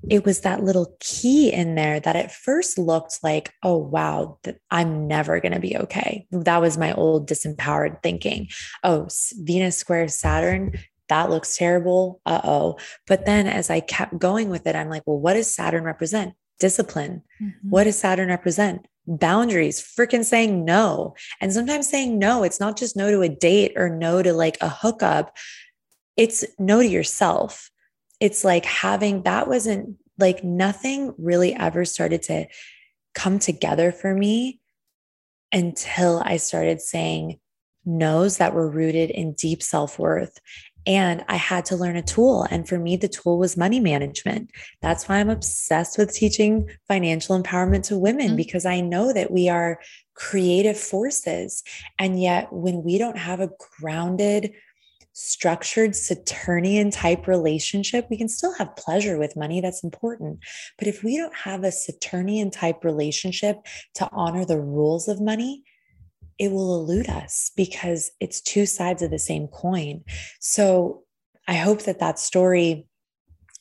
[0.09, 5.07] It was that little key in there that at first looked like, oh, wow, I'm
[5.07, 6.27] never going to be okay.
[6.31, 8.49] That was my old disempowered thinking.
[8.83, 10.73] Oh, Venus square Saturn,
[11.07, 12.19] that looks terrible.
[12.25, 12.77] Uh oh.
[13.07, 16.33] But then as I kept going with it, I'm like, well, what does Saturn represent?
[16.59, 17.23] Discipline.
[17.41, 17.69] Mm-hmm.
[17.69, 18.85] What does Saturn represent?
[19.07, 21.15] Boundaries, freaking saying no.
[21.41, 24.57] And sometimes saying no, it's not just no to a date or no to like
[24.61, 25.35] a hookup,
[26.15, 27.71] it's no to yourself.
[28.19, 32.47] It's like having that wasn't like nothing really ever started to
[33.13, 34.59] come together for me
[35.51, 37.39] until I started saying
[37.85, 40.39] no's that were rooted in deep self worth
[40.87, 42.47] and I had to learn a tool.
[42.49, 44.49] And for me, the tool was money management.
[44.81, 48.35] That's why I'm obsessed with teaching financial empowerment to women, mm-hmm.
[48.37, 49.81] because I know that we are
[50.15, 51.61] creative forces.
[51.99, 54.53] And yet, when we don't have a grounded,
[55.11, 59.59] structured Saturnian type relationship, we can still have pleasure with money.
[59.59, 60.39] That's important.
[60.77, 63.57] But if we don't have a Saturnian type relationship
[63.95, 65.63] to honor the rules of money,
[66.39, 70.03] it will elude us because it's two sides of the same coin.
[70.39, 71.03] So
[71.47, 72.87] I hope that that story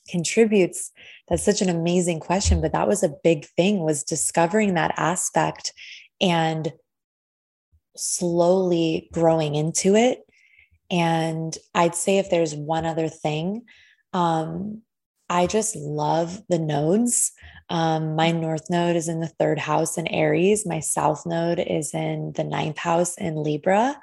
[0.07, 0.91] contributes
[1.27, 5.73] that's such an amazing question but that was a big thing was discovering that aspect
[6.21, 6.71] and
[7.95, 10.19] slowly growing into it
[10.89, 13.63] and i'd say if there's one other thing
[14.13, 14.81] um,
[15.29, 17.31] i just love the nodes
[17.69, 20.65] um, my north node is in the third house in Aries.
[20.65, 23.99] My south node is in the ninth house in Libra.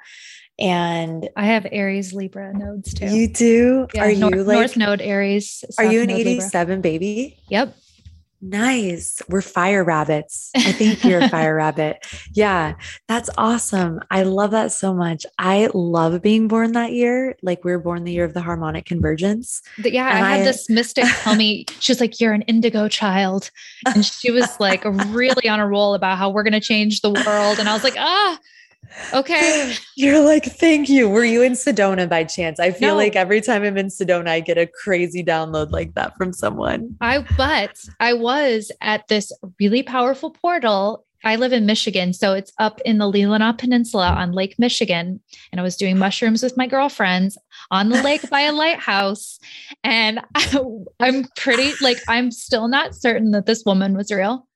[0.59, 3.07] And I have Aries Libra nodes too.
[3.07, 3.87] You do?
[3.93, 5.65] Yeah, are you like North Node Aries?
[5.77, 7.41] Are you an 87 baby?
[7.49, 7.75] Yep.
[8.47, 9.23] Nice.
[9.27, 10.51] We're fire rabbits.
[10.55, 12.05] I think you're a fire rabbit.
[12.31, 12.75] Yeah,
[13.07, 14.01] that's awesome.
[14.11, 15.25] I love that so much.
[15.39, 17.35] I love being born that year.
[17.41, 19.63] Like we were born the year of the harmonic convergence.
[19.81, 22.87] But yeah, I had I, this mystic tell me, she was like, You're an indigo
[22.87, 23.49] child.
[23.87, 27.09] And she was like really on a roll about how we're going to change the
[27.09, 27.57] world.
[27.57, 28.37] And I was like, Ah,
[29.13, 29.75] Okay.
[29.95, 31.09] You're like, thank you.
[31.09, 32.59] Were you in Sedona by chance?
[32.59, 32.95] I feel no.
[32.95, 36.95] like every time I'm in Sedona, I get a crazy download like that from someone.
[37.01, 42.53] I, but I was at this really powerful portal I live in Michigan, so it's
[42.59, 45.19] up in the Leelanau Peninsula on Lake Michigan.
[45.51, 47.35] And I was doing mushrooms with my girlfriends
[47.71, 49.39] on the lake by a lighthouse.
[49.83, 50.61] And I,
[50.99, 54.47] I'm pretty, like, I'm still not certain that this woman was real.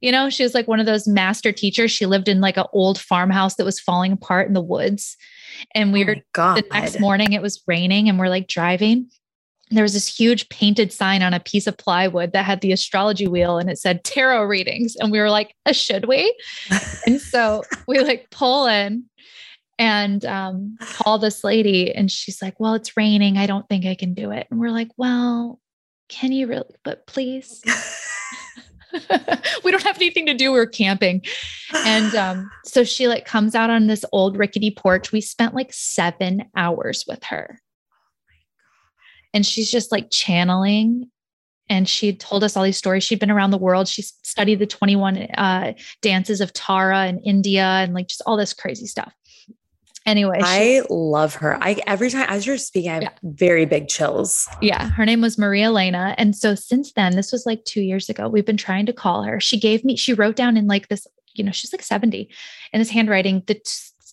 [0.00, 1.90] You know, she was like one of those master teachers.
[1.90, 5.16] She lived in like an old farmhouse that was falling apart in the woods.
[5.74, 9.08] And we oh were, the next morning, it was raining and we're like driving
[9.70, 13.26] there was this huge painted sign on a piece of plywood that had the astrology
[13.26, 14.94] wheel and it said tarot readings.
[14.96, 16.34] And we were like, uh, should we?
[17.06, 19.04] and so we like pull in
[19.78, 21.92] and um, call this lady.
[21.92, 23.38] And she's like, well, it's raining.
[23.38, 24.46] I don't think I can do it.
[24.50, 25.60] And we're like, well,
[26.08, 26.74] can you really?
[26.84, 27.62] But please.
[29.64, 30.52] we don't have anything to do.
[30.52, 31.22] We're camping.
[31.74, 35.12] And um, so she like comes out on this old rickety porch.
[35.12, 37.60] We spent like seven hours with her
[39.36, 41.10] and she's just like channeling
[41.68, 43.04] and she told us all these stories.
[43.04, 43.86] She'd been around the world.
[43.86, 48.54] She studied the 21 uh, dances of Tara in India and like just all this
[48.54, 49.12] crazy stuff.
[50.06, 51.58] Anyway, I love her.
[51.60, 53.10] I every time as you're speaking, I have yeah.
[53.24, 54.48] very big chills.
[54.62, 58.08] Yeah, her name was Maria Elena, and so since then, this was like two years
[58.08, 58.28] ago.
[58.28, 59.40] We've been trying to call her.
[59.40, 59.96] She gave me.
[59.96, 61.06] She wrote down in like this.
[61.34, 62.30] You know, she's like 70
[62.72, 63.60] in this handwriting the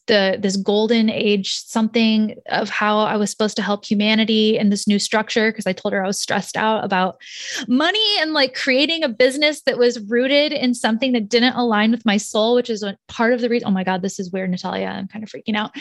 [0.08, 4.88] the this golden age something of how I was supposed to help humanity in this
[4.88, 7.22] new structure because I told her I was stressed out about
[7.68, 12.06] money and like creating a business that was rooted in something that didn't align with
[12.06, 13.70] my soul, which is part of the reason.
[13.70, 14.88] Oh my God, this is weird, Natalia.
[14.88, 15.72] I'm kind of freaking out.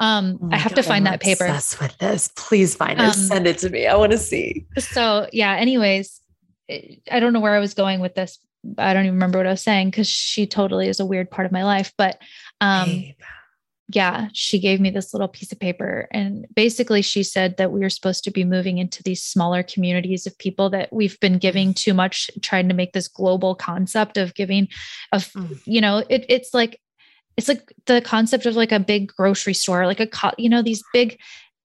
[0.00, 1.46] Um, oh I have God, to find I'm that paper.
[1.46, 2.30] Obsessed with this.
[2.34, 3.04] Please find it.
[3.04, 3.86] Um, Send it to me.
[3.86, 4.66] I want to see.
[4.78, 5.54] So yeah.
[5.54, 6.20] Anyways,
[6.68, 8.38] I don't know where I was going with this.
[8.76, 11.46] I don't even remember what I was saying because she totally is a weird part
[11.46, 11.92] of my life.
[11.96, 12.20] But
[12.60, 13.14] um, Babe
[13.90, 16.08] yeah, she gave me this little piece of paper.
[16.10, 20.26] And basically, she said that we were supposed to be moving into these smaller communities
[20.26, 24.34] of people that we've been giving too much, trying to make this global concept of
[24.34, 24.68] giving,
[25.12, 25.58] of, mm.
[25.64, 26.80] you know, it, it's like,
[27.38, 30.82] it's like the concept of like a big grocery store, like a, you know, these
[30.92, 31.18] big,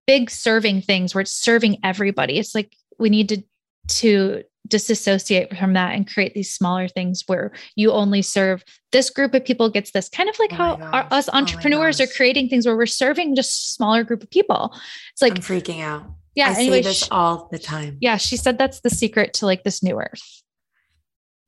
[0.08, 2.40] big serving things where it's serving everybody.
[2.40, 3.44] It's like we need to,
[3.88, 9.34] to disassociate from that and create these smaller things where you only serve this group
[9.34, 12.08] of people gets this kind of like oh how our, us oh entrepreneurs oh are
[12.08, 14.74] creating things where we're serving just smaller group of people.
[15.12, 16.06] It's like i'm freaking out.
[16.36, 17.98] Yeah I anyway, say this she, all the time.
[18.00, 20.42] Yeah she said that's the secret to like this new earth.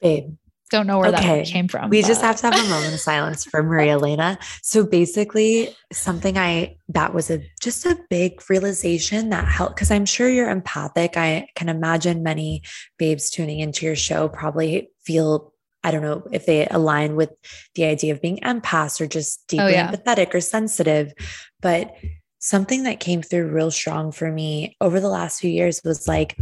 [0.02, 0.36] Babe
[0.72, 1.44] don't know where okay.
[1.44, 1.90] that came from.
[1.90, 2.08] We but.
[2.08, 4.38] just have to have a moment of silence for Maria Elena.
[4.62, 10.06] So basically, something I that was a just a big realization that helped because I'm
[10.06, 11.18] sure you're empathic.
[11.18, 12.64] I can imagine many
[12.98, 17.30] babes tuning into your show probably feel I don't know if they align with
[17.76, 19.92] the idea of being empaths or just oh, deeply oh, yeah.
[19.92, 21.14] empathetic or sensitive.
[21.62, 21.96] But
[22.40, 26.38] something that came through real strong for me over the last few years was like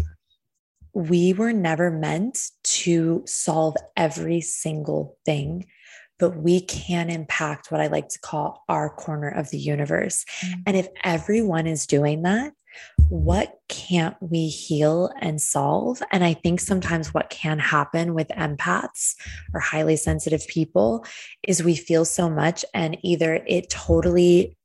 [0.93, 5.65] we were never meant to solve every single thing,
[6.19, 10.23] but we can impact what I like to call our corner of the universe.
[10.41, 10.61] Mm-hmm.
[10.67, 12.53] And if everyone is doing that,
[13.09, 16.01] what can't we heal and solve?
[16.11, 19.15] And I think sometimes what can happen with empaths
[19.53, 21.05] or highly sensitive people
[21.43, 24.57] is we feel so much, and either it totally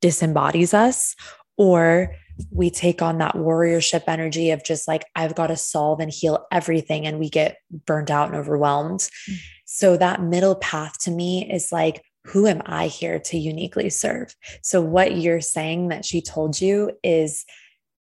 [0.00, 1.16] disembodies us
[1.56, 2.14] or
[2.50, 6.46] we take on that warriorship energy of just like, I've got to solve and heal
[6.50, 7.06] everything.
[7.06, 9.00] And we get burned out and overwhelmed.
[9.00, 9.34] Mm-hmm.
[9.64, 14.34] So that middle path to me is like, who am I here to uniquely serve?
[14.62, 17.46] So, what you're saying that she told you is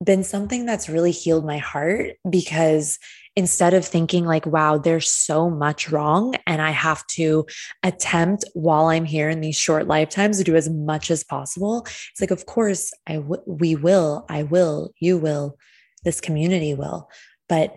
[0.02, 2.98] been something that's really healed my heart because
[3.38, 7.46] instead of thinking like wow there's so much wrong and i have to
[7.82, 12.20] attempt while i'm here in these short lifetimes to do as much as possible it's
[12.20, 15.56] like of course I w- we will i will you will
[16.04, 17.10] this community will.
[17.48, 17.76] But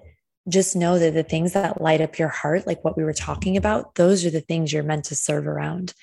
[0.50, 3.56] just know that the things that light up your heart like what we were talking
[3.56, 5.93] about those are the things you're meant to serve around.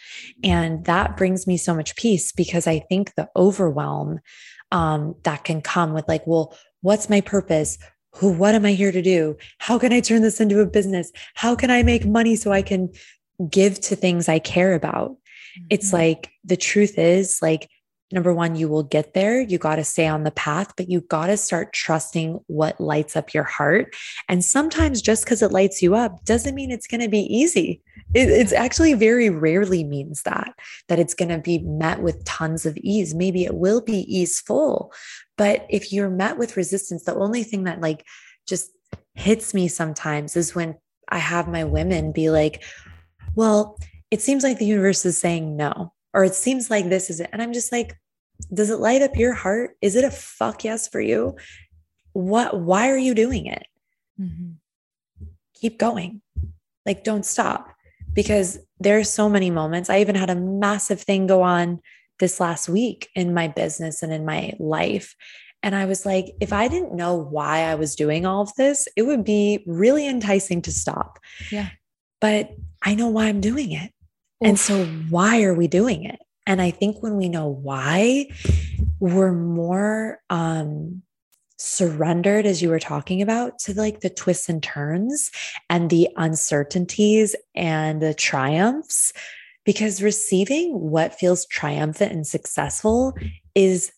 [0.45, 4.21] And that brings me so much peace because i think the overwhelm
[4.71, 7.79] um, that can come with like well what's my purpose
[8.21, 9.37] what am i here to do?
[9.59, 11.13] How can i turn this into a business?
[11.35, 12.91] How can i make money so i can
[13.51, 15.17] give to things i care about?
[15.59, 15.67] Mm-hmm.
[15.71, 17.71] it's like the truth is like
[18.13, 19.41] number one you will get there.
[19.41, 23.17] You got to stay on the path but you got to start trusting what lights
[23.17, 23.95] up your heart.
[24.29, 27.83] And sometimes just because it lights you up doesn't mean it's going to be easy.
[28.15, 30.55] It, it's actually very rarely means that
[30.89, 33.15] that it's going to be met with tons of ease.
[33.15, 34.93] Maybe it will be easeful
[35.39, 38.05] but if you're met with resistance, the only thing that like
[38.47, 38.73] just
[39.15, 40.77] hits me sometimes is when
[41.09, 42.63] I have my women be like,
[43.35, 43.79] well,
[44.11, 47.31] it seems like the universe is saying no, or it seems like this is it.
[47.33, 47.97] And I'm just like,
[48.53, 49.77] does it light up your heart?
[49.83, 51.37] Is it a fuck yes for you?
[52.13, 53.67] What, why are you doing it?
[54.21, 54.53] Mm-hmm.
[55.55, 56.23] Keep going.
[56.87, 57.75] Like, don't stop.
[58.15, 59.89] because there's so many moments.
[59.91, 61.81] I even had a massive thing go on
[62.19, 65.15] this last week in my business and in my life.
[65.63, 68.89] And I was like, if I didn't know why I was doing all of this,
[68.97, 71.19] it would be really enticing to stop.
[71.51, 71.69] Yeah.
[72.21, 72.51] But
[72.83, 73.93] I know why I'm doing it.
[74.43, 74.49] Oof.
[74.49, 76.19] And so, why are we doing it?
[76.49, 78.27] And I think when we know why,
[78.99, 81.03] we're more um,
[81.59, 85.31] surrendered, as you were talking about, to like the twists and turns
[85.69, 89.13] and the uncertainties and the triumphs.
[89.65, 93.13] Because receiving what feels triumphant and successful
[93.55, 93.93] is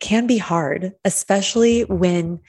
[0.00, 2.40] can be hard, especially when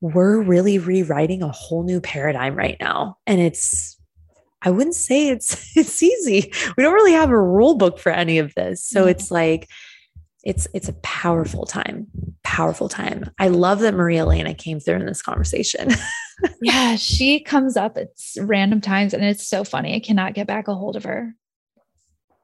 [0.00, 3.16] we're really rewriting a whole new paradigm right now.
[3.26, 3.99] And it's,
[4.62, 6.52] I wouldn't say it's it's easy.
[6.76, 8.84] We don't really have a rule book for any of this.
[8.84, 9.10] So mm-hmm.
[9.10, 9.68] it's like
[10.42, 12.06] it's it's a powerful time.
[12.42, 13.30] Powerful time.
[13.38, 15.90] I love that Maria Elena came through in this conversation.
[16.62, 18.08] yeah, she comes up at
[18.38, 19.94] random times and it's so funny.
[19.94, 21.34] I cannot get back a hold of her.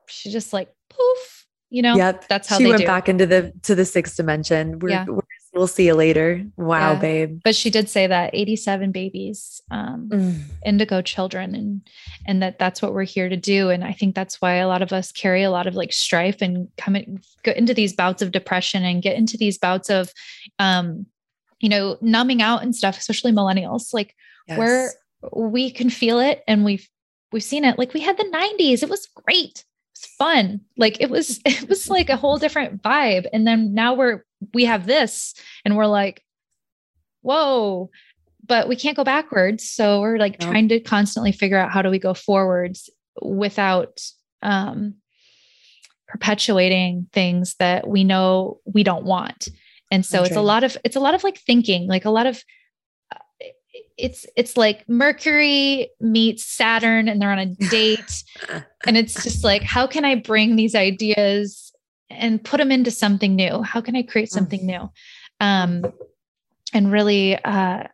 [0.08, 2.86] She just like poof you know yep that's how she went do.
[2.86, 5.04] back into the to the sixth dimension we're, yeah.
[5.04, 5.20] we're
[5.56, 6.98] we'll see you later wow yeah.
[6.98, 10.40] babe but she did say that 87 babies um, mm.
[10.64, 11.88] indigo children and
[12.26, 14.82] and that that's what we're here to do and i think that's why a lot
[14.82, 18.22] of us carry a lot of like strife and come in, go into these bouts
[18.22, 20.12] of depression and get into these bouts of
[20.58, 21.06] um
[21.60, 24.14] you know numbing out and stuff especially millennials like
[24.48, 24.58] yes.
[24.58, 24.92] where
[25.34, 26.88] we can feel it and we've
[27.32, 28.24] we've seen it like we had the
[28.58, 30.60] 90s it was great It was fun.
[30.76, 33.26] Like it was, it was like a whole different vibe.
[33.32, 34.24] And then now we're,
[34.54, 35.34] we have this
[35.64, 36.22] and we're like,
[37.22, 37.90] whoa,
[38.46, 39.68] but we can't go backwards.
[39.68, 40.48] So we're like no.
[40.48, 42.90] trying to constantly figure out how do we go forwards
[43.20, 44.00] without
[44.42, 44.94] um,
[46.08, 49.48] perpetuating things that we know we don't want.
[49.90, 50.42] And so That's it's right.
[50.42, 52.42] a lot of, it's a lot of like thinking, like a lot of
[53.98, 58.24] it's it's like Mercury meets Saturn and they're on a date
[58.86, 61.65] and it's just like how can I bring these ideas
[62.10, 63.62] and put them into something new?
[63.62, 64.64] How can I create something mm.
[64.64, 64.90] new?
[65.40, 65.92] Um
[66.72, 67.84] and really uh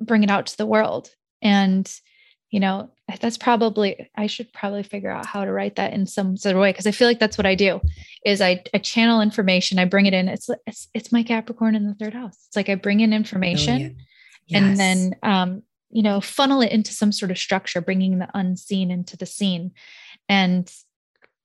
[0.00, 1.10] bring it out to the world.
[1.40, 1.90] And
[2.50, 2.90] you know,
[3.20, 6.60] that's probably I should probably figure out how to write that in some sort of
[6.60, 7.80] way because I feel like that's what I do
[8.24, 10.28] is I, I channel information, I bring it in.
[10.28, 12.36] It's it's it's my Capricorn in the third house.
[12.46, 13.96] It's like I bring in information
[14.46, 14.62] yes.
[14.62, 18.90] and then um, you know funnel it into some sort of structure bringing the unseen
[18.90, 19.72] into the seen
[20.28, 20.72] and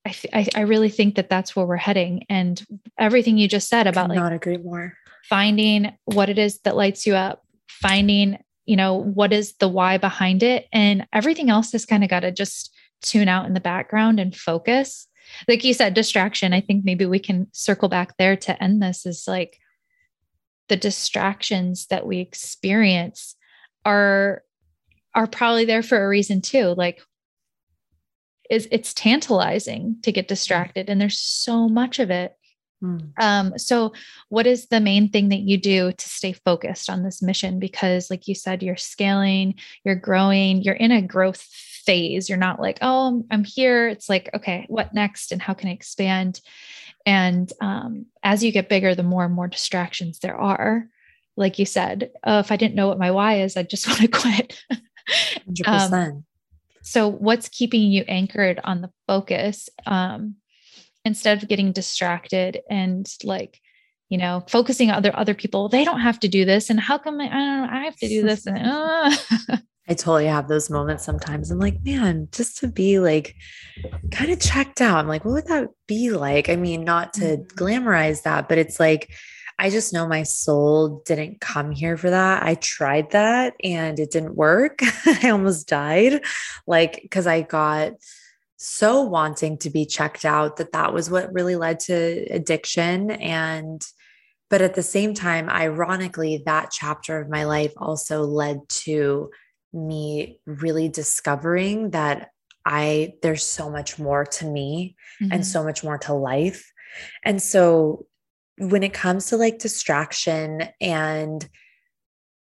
[0.07, 2.25] I, I, I really think that that's where we're heading.
[2.29, 2.63] And
[2.97, 4.93] everything you just said about like not agree more.
[5.29, 9.97] finding what it is that lights you up finding you know what is the why
[9.97, 10.67] behind it.
[10.73, 14.35] And everything else has kind of got to just tune out in the background and
[14.35, 15.07] focus.
[15.47, 16.53] Like you said distraction.
[16.53, 19.59] I think maybe we can circle back there to end this is like
[20.67, 23.35] the distractions that we experience
[23.85, 24.43] are
[25.15, 26.75] are probably there for a reason too.
[26.77, 27.01] Like
[28.49, 32.35] is it's tantalizing to get distracted and there's so much of it
[32.83, 33.11] mm.
[33.19, 33.93] um so
[34.29, 38.09] what is the main thing that you do to stay focused on this mission because
[38.09, 42.77] like you said you're scaling you're growing you're in a growth phase you're not like
[42.81, 46.41] oh i'm here it's like okay what next and how can i expand
[47.07, 50.89] and um, as you get bigger, the more and more distractions there are.
[51.37, 54.01] Like you said, uh, if I didn't know what my why is, I just want
[54.01, 54.61] to quit.
[55.49, 55.93] 100%.
[55.93, 56.25] Um,
[56.87, 60.35] so, what's keeping you anchored on the focus um,
[61.03, 63.59] instead of getting distracted and like,
[64.07, 65.67] you know, focusing on other other people?
[65.67, 67.97] They don't have to do this, and how come I, I don't know, I have
[67.97, 68.47] to do this?
[68.47, 69.57] And, uh.
[69.89, 71.51] I totally have those moments sometimes.
[71.51, 73.35] I'm like, man, just to be like
[74.11, 74.97] kind of checked out.
[74.97, 76.49] I'm like, what would that be like?
[76.49, 77.63] I mean, not to mm-hmm.
[77.63, 79.13] glamorize that, but it's like,
[79.59, 82.43] I just know my soul didn't come here for that.
[82.43, 84.79] I tried that and it didn't work.
[85.05, 86.23] I almost died.
[86.67, 87.93] Like, because I got
[88.57, 93.09] so wanting to be checked out that that was what really led to addiction.
[93.11, 93.85] And,
[94.49, 99.31] but at the same time, ironically, that chapter of my life also led to
[99.73, 102.29] me really discovering that
[102.65, 105.31] I there's so much more to me mm-hmm.
[105.31, 106.71] and so much more to life.
[107.23, 108.05] And so
[108.57, 111.47] when it comes to like distraction and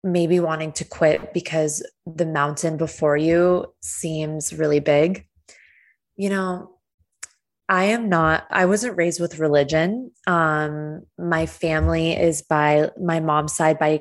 [0.02, 5.26] maybe wanting to quit because the mountain before you seems really big,
[6.16, 6.76] you know,
[7.68, 10.12] I am not, I wasn't raised with religion.
[10.26, 14.00] Um, my family is by my mom's side by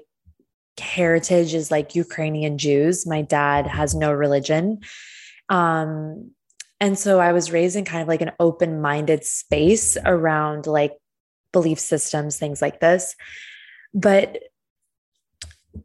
[0.80, 3.08] heritage is like Ukrainian Jews.
[3.08, 4.82] My dad has no religion.
[5.50, 6.32] Um,
[6.80, 10.94] and so I was raised in kind of like an open minded space around like
[11.56, 13.16] belief systems, things like this.
[13.94, 14.40] But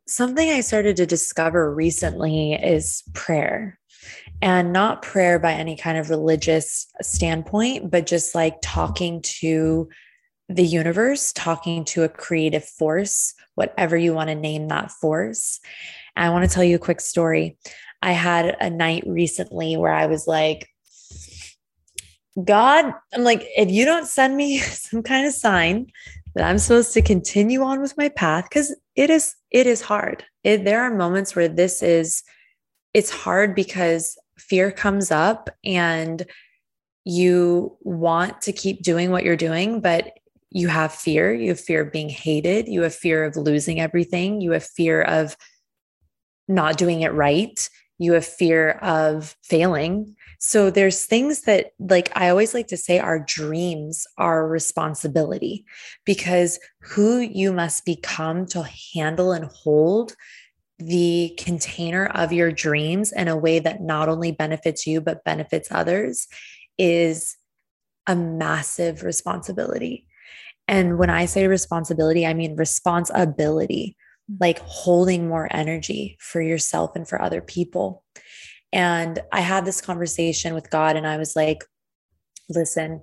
[0.09, 3.79] something I started to discover recently is prayer.
[4.43, 9.89] and not prayer by any kind of religious standpoint, but just like talking to
[10.49, 15.61] the universe, talking to a creative force, whatever you want to name that force.
[16.16, 17.59] And I want to tell you a quick story.
[18.03, 20.70] I had a night recently where I was like,
[22.45, 25.87] God, I'm like, if you don't send me some kind of sign
[26.35, 30.24] that I'm supposed to continue on with my path, because it is, it is hard.
[30.45, 32.22] It, there are moments where this is,
[32.95, 36.24] it's hard because fear comes up and
[37.05, 40.12] you want to keep doing what you're doing, but
[40.51, 41.33] you have fear.
[41.33, 42.68] You have fear of being hated.
[42.68, 44.41] You have fear of losing everything.
[44.41, 45.37] You have fear of
[46.49, 47.68] not doing it right.
[47.99, 50.16] You have fear of failing.
[50.43, 55.66] So there's things that, like, I always like to say, our dreams are responsibility
[56.07, 60.16] because who you must become to handle and hold
[60.78, 65.68] the container of your dreams in a way that not only benefits you, but benefits
[65.70, 66.26] others
[66.78, 67.36] is
[68.07, 70.07] a massive responsibility.
[70.66, 73.95] And when I say responsibility, I mean responsibility,
[74.30, 74.36] mm.
[74.41, 78.05] like holding more energy for yourself and for other people.
[78.73, 81.64] And I had this conversation with God, and I was like,
[82.49, 83.03] listen,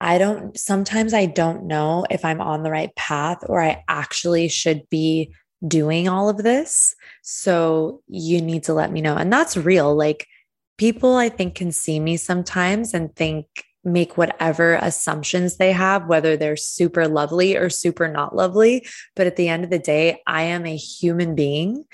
[0.00, 4.48] I don't, sometimes I don't know if I'm on the right path or I actually
[4.48, 5.32] should be
[5.66, 6.96] doing all of this.
[7.22, 9.14] So you need to let me know.
[9.14, 9.94] And that's real.
[9.94, 10.26] Like
[10.76, 13.46] people, I think, can see me sometimes and think,
[13.84, 18.86] make whatever assumptions they have, whether they're super lovely or super not lovely.
[19.16, 21.84] But at the end of the day, I am a human being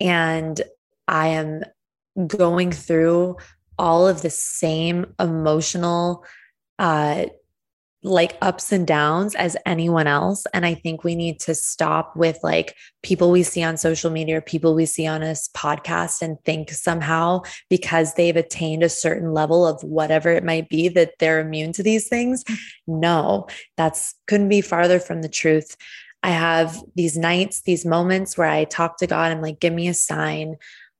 [0.00, 0.60] and
[1.06, 1.62] I am
[2.26, 3.36] going through
[3.78, 6.24] all of the same emotional
[6.78, 7.26] uh,
[8.06, 10.46] like ups and downs as anyone else.
[10.54, 14.38] And I think we need to stop with like people we see on social media
[14.38, 19.32] or people we see on a podcast and think somehow because they've attained a certain
[19.32, 22.44] level of whatever it might be that they're immune to these things.
[22.86, 25.76] No, that's couldn't be farther from the truth.
[26.22, 29.32] I have these nights, these moments where I talk to God.
[29.32, 30.56] I'm like, give me a sign.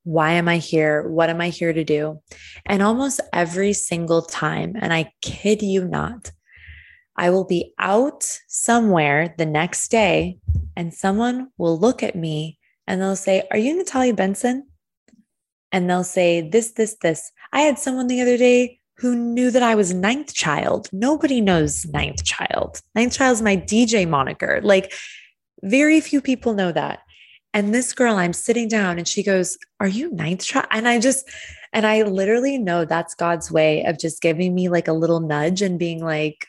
[0.07, 1.03] Why am I here?
[1.03, 2.23] What am I here to do?
[2.65, 6.31] And almost every single time, and I kid you not,
[7.17, 10.39] I will be out somewhere the next day
[10.77, 14.69] and someone will look at me and they'll say, Are you Natalia Benson?
[15.73, 17.33] And they'll say, This, this, this.
[17.53, 20.89] I had someone the other day who knew that I was ninth child.
[20.93, 22.81] Nobody knows ninth child.
[22.95, 24.61] Ninth child is my DJ moniker.
[24.63, 24.93] Like,
[25.65, 27.01] very few people know that.
[27.57, 30.67] And this girl, I'm sitting down and she goes, Are you ninth child?
[30.71, 31.27] And I just,
[31.73, 35.63] and I literally know that's God's way of just giving me like a little nudge
[35.63, 36.47] and being like,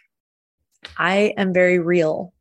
[0.97, 2.33] I am very real.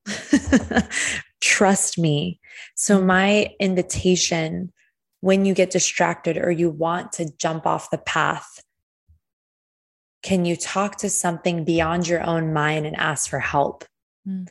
[1.40, 2.40] Trust me.
[2.74, 4.72] So, my invitation
[5.20, 8.60] when you get distracted or you want to jump off the path,
[10.24, 13.84] can you talk to something beyond your own mind and ask for help
[14.28, 14.48] mm.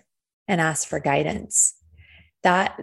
[0.48, 1.74] and ask for guidance?
[2.44, 2.80] That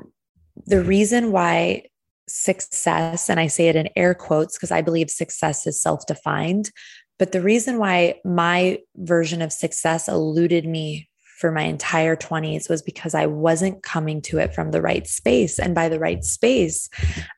[0.66, 1.84] the reason why
[2.28, 6.70] success, and I say it in air quotes because I believe success is self defined,
[7.18, 11.08] but the reason why my version of success eluded me
[11.42, 15.58] for my entire 20s was because I wasn't coming to it from the right space.
[15.58, 16.88] And by the right space,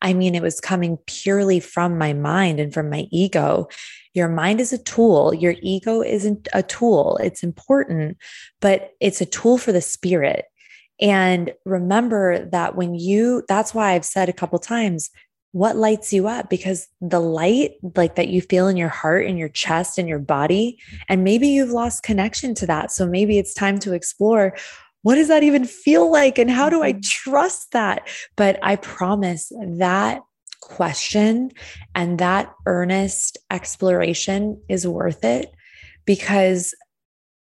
[0.03, 3.69] I mean it was coming purely from my mind and from my ego.
[4.13, 7.19] Your mind is a tool, your ego isn't a tool.
[7.23, 8.19] It's important,
[8.61, 10.45] but it's a tool for the spirit.
[11.01, 15.11] And remember that when you, that's why I've said a couple times,
[15.53, 16.51] what lights you up?
[16.51, 20.19] Because the light like that you feel in your heart in your chest and your
[20.19, 22.91] body and maybe you've lost connection to that.
[22.91, 24.57] So maybe it's time to explore
[25.03, 26.39] what does that even feel like?
[26.39, 27.01] And how do i mm-hmm.
[27.03, 28.09] trust that?
[28.37, 30.23] But i promise that
[30.61, 31.53] question
[31.95, 35.55] and that earnest exploration is worth it
[36.05, 36.75] because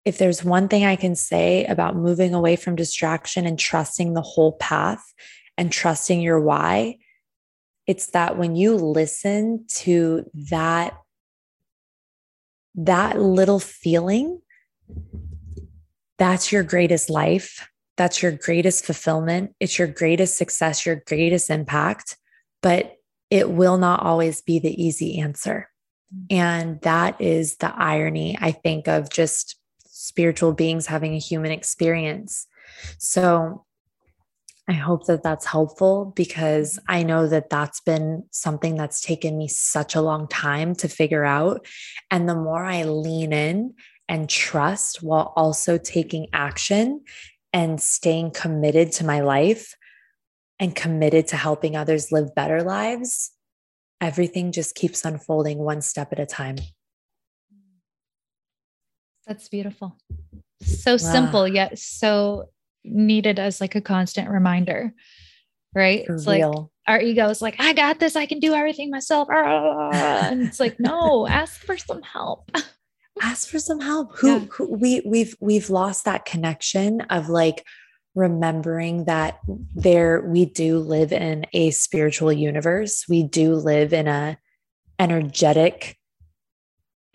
[0.07, 4.23] if there's one thing i can say about moving away from distraction and trusting the
[4.23, 5.13] whole path
[5.59, 6.97] and trusting your why
[7.87, 10.97] it's that when you listen to that
[12.75, 14.41] that little feeling
[16.19, 17.69] that's your greatest life.
[17.97, 19.55] That's your greatest fulfillment.
[19.61, 22.17] It's your greatest success your greatest impact
[22.63, 22.97] but
[23.29, 25.69] it will not always be the easy answer.
[26.13, 26.37] Mm-hmm.
[26.37, 29.57] And that is the irony i think of just
[29.97, 32.47] spiritual beings having a human experience
[32.99, 33.65] so
[34.69, 39.47] I hope that that's helpful because I know that that's been something that's taken me
[39.47, 41.65] such a long time to figure out.
[42.11, 43.75] And the more I lean in
[44.09, 47.05] and trust while also taking action
[47.53, 49.77] and staying committed to my life
[50.59, 53.31] and committed to helping others live better lives,
[54.01, 56.57] everything just keeps unfolding one step at a time.
[59.27, 59.97] That's beautiful.
[60.63, 60.97] So wow.
[60.97, 62.51] simple, yet so
[62.85, 64.95] needed as like a constant reminder,
[65.75, 66.07] right?
[66.07, 66.51] For it's real.
[66.53, 69.29] like our ego is like, I got this, I can do everything myself.
[69.31, 72.51] Ah, ah, ah, and it's like, no, ask for some help.
[73.21, 74.17] ask for some help.
[74.19, 74.39] Who, yeah.
[74.51, 77.65] who we we've we've lost that connection of like
[78.15, 79.41] remembering that
[79.75, 83.05] there we do live in a spiritual universe.
[83.09, 84.39] We do live in a
[84.99, 85.96] energetic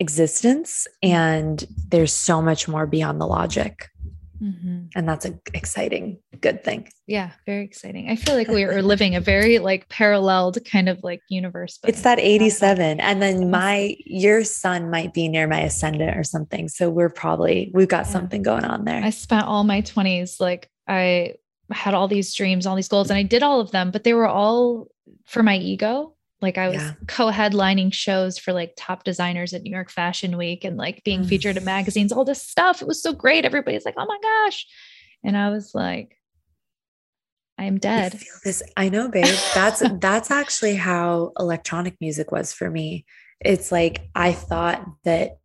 [0.02, 3.88] existence and there's so much more beyond the logic.
[4.42, 4.86] Mm-hmm.
[4.96, 6.88] And that's an exciting, good thing.
[7.06, 8.10] Yeah, very exciting.
[8.10, 11.78] I feel like we are living a very like paralleled kind of like universe.
[11.80, 12.98] but It's that 87.
[12.98, 16.68] And then my, your sun might be near my ascendant or something.
[16.68, 18.12] So we're probably, we've got yeah.
[18.12, 19.00] something going on there.
[19.02, 21.34] I spent all my 20s, like I
[21.70, 24.12] had all these dreams, all these goals, and I did all of them, but they
[24.12, 24.88] were all
[25.24, 26.14] for my ego.
[26.42, 26.94] Like I was yeah.
[27.06, 31.28] co-headlining shows for like top designers at New York Fashion Week and like being mm.
[31.28, 32.82] featured in magazines, all this stuff.
[32.82, 33.44] It was so great.
[33.44, 34.66] Everybody's like, "Oh my gosh."
[35.24, 36.18] And I was like,
[37.58, 38.14] I am dead.
[38.14, 38.62] I feel this.
[38.76, 39.36] I know, babe.
[39.54, 43.04] That's that's actually how electronic music was for me.
[43.40, 45.38] It's like I thought that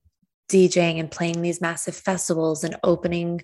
[0.50, 3.42] DJing and playing these massive festivals and opening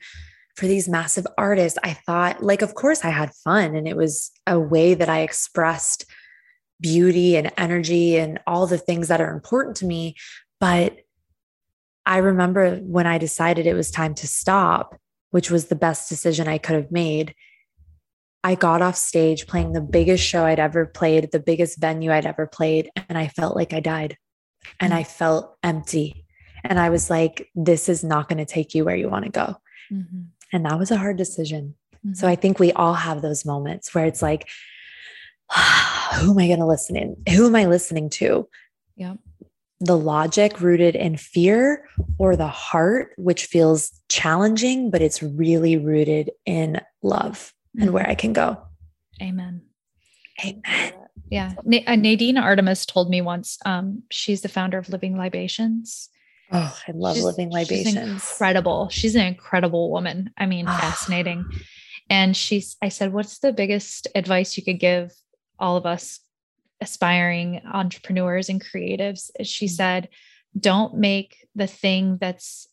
[0.56, 4.32] for these massive artists, I thought like of course I had fun and it was
[4.48, 6.06] a way that I expressed
[6.80, 10.16] beauty and energy and all the things that are important to me.
[10.60, 10.98] But
[12.06, 15.00] I remember when I decided it was time to stop,
[15.32, 17.34] which was the best decision I could have made.
[18.44, 22.26] I got off stage playing the biggest show I'd ever played, the biggest venue I'd
[22.26, 24.18] ever played, and I felt like I died
[24.80, 24.94] and.
[24.94, 26.26] I felt empty.
[26.64, 29.32] And I was like, this is not going to take you where you want to
[29.32, 29.56] go.
[29.92, 30.22] Mm-hmm.
[30.52, 31.76] And that was a hard decision.
[32.06, 32.14] Mm-hmm.
[32.14, 34.48] So I think we all have those moments where it's like,
[36.14, 37.16] who am I going to listen in?
[37.34, 38.48] Who am I listening to?
[38.96, 39.16] Yeah.
[39.80, 41.88] The logic rooted in fear
[42.18, 48.16] or the heart, which feels challenging, but it's really rooted in love and where I
[48.16, 48.62] can go.
[49.22, 49.62] Amen.
[50.44, 50.94] Amen.
[51.30, 51.54] Yeah.
[51.88, 56.10] Uh, Nadine Artemis told me once, um, she's the founder of Living Libations.
[56.52, 57.96] Oh, I love she's, Living Libations.
[57.96, 58.90] She's incredible.
[58.90, 60.32] She's an incredible woman.
[60.38, 61.46] I mean, fascinating.
[62.10, 65.12] And she's, I said, what's the biggest advice you could give
[65.64, 66.20] all of us
[66.82, 69.74] aspiring entrepreneurs and creatives, she mm-hmm.
[69.74, 70.10] said,
[70.60, 72.68] don't make the thing that's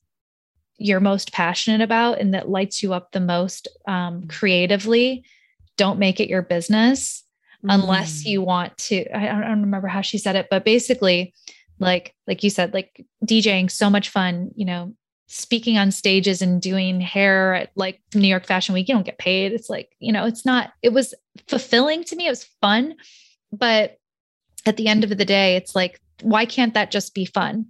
[0.77, 4.27] you're most passionate about and that lights you up the most um, mm-hmm.
[4.29, 5.25] creatively,
[5.77, 7.23] don't make it your business
[7.65, 7.73] mm.
[7.73, 9.07] unless you want to.
[9.15, 11.33] I I don't remember how she said it, but basically,
[11.79, 14.51] like like you said, like DJing, so much fun.
[14.57, 14.95] You know,
[15.33, 19.19] speaking on stages and doing hair at like New York Fashion Week, you don't get
[19.19, 19.53] paid.
[19.53, 21.15] It's like, you know, it's not, it was
[21.47, 22.27] fulfilling to me.
[22.27, 22.97] It was fun.
[23.53, 23.99] But
[24.67, 27.67] at the end of the day, it's like, why can't that just be fun?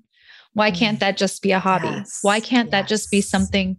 [0.54, 1.00] Why can't mm.
[1.00, 1.88] that just be a hobby?
[1.88, 2.20] Yes.
[2.22, 2.72] Why can't yes.
[2.72, 3.76] that just be something,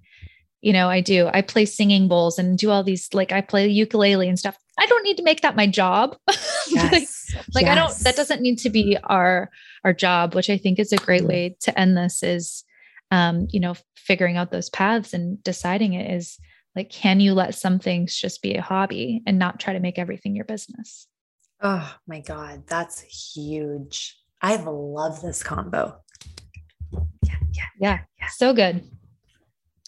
[0.62, 1.32] you know, I do?
[1.34, 4.58] I play singing bowls and do all these, like I play ukulele and stuff.
[4.78, 6.16] I don't need to make that my job.
[6.70, 7.34] Yes.
[7.34, 9.50] like, like I don't, that doesn't need to be our,
[9.84, 11.28] our job, which I think is a great mm.
[11.28, 12.64] way to end this is,
[13.12, 16.40] um, you know, figuring out those paths and deciding it is
[16.76, 20.00] like, can you let some things just be a hobby and not try to make
[20.00, 21.08] everything your business?
[21.62, 24.18] Oh my God, that's huge.
[24.42, 25.98] I love this combo.
[26.92, 28.28] Yeah, yeah, yeah, yeah.
[28.36, 28.84] So good.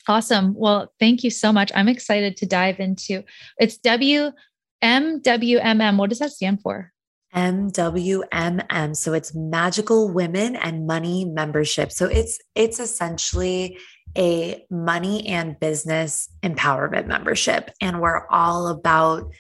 [0.08, 0.54] Awesome.
[0.56, 1.72] Well, thank you so much.
[1.74, 3.24] I'm excited to dive into
[3.58, 4.32] it's W
[4.82, 5.98] M W M M.
[5.98, 6.93] What does that stand for?
[7.36, 8.96] MWMM.
[8.96, 11.92] So it's Magical Women and Money Membership.
[11.92, 13.78] So it's it's essentially
[14.18, 19.32] a money and business empowerment membership and we're all about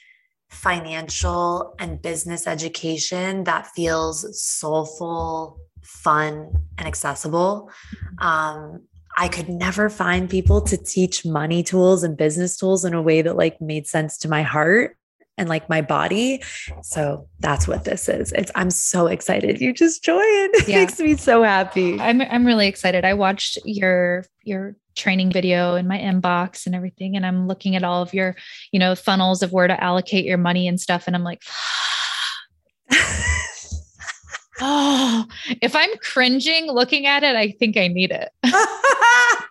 [0.50, 7.70] financial and business education that feels soulful, fun, and accessible.
[8.20, 8.82] Um,
[9.16, 13.22] I could never find people to teach money tools and business tools in a way
[13.22, 14.98] that like made sense to my heart
[15.38, 16.42] and like my body.
[16.82, 18.32] So that's what this is.
[18.34, 20.24] It's I'm so excited you just joined.
[20.54, 20.80] It yeah.
[20.80, 22.00] makes me so happy.
[22.00, 23.04] I'm I'm really excited.
[23.06, 27.84] I watched your your training video in my inbox and everything and I'm looking at
[27.84, 28.36] all of your,
[28.72, 31.42] you know, funnels of where to allocate your money and stuff and I'm like
[34.62, 35.26] oh,
[35.62, 38.30] if I'm cringing looking at it, I think I need it.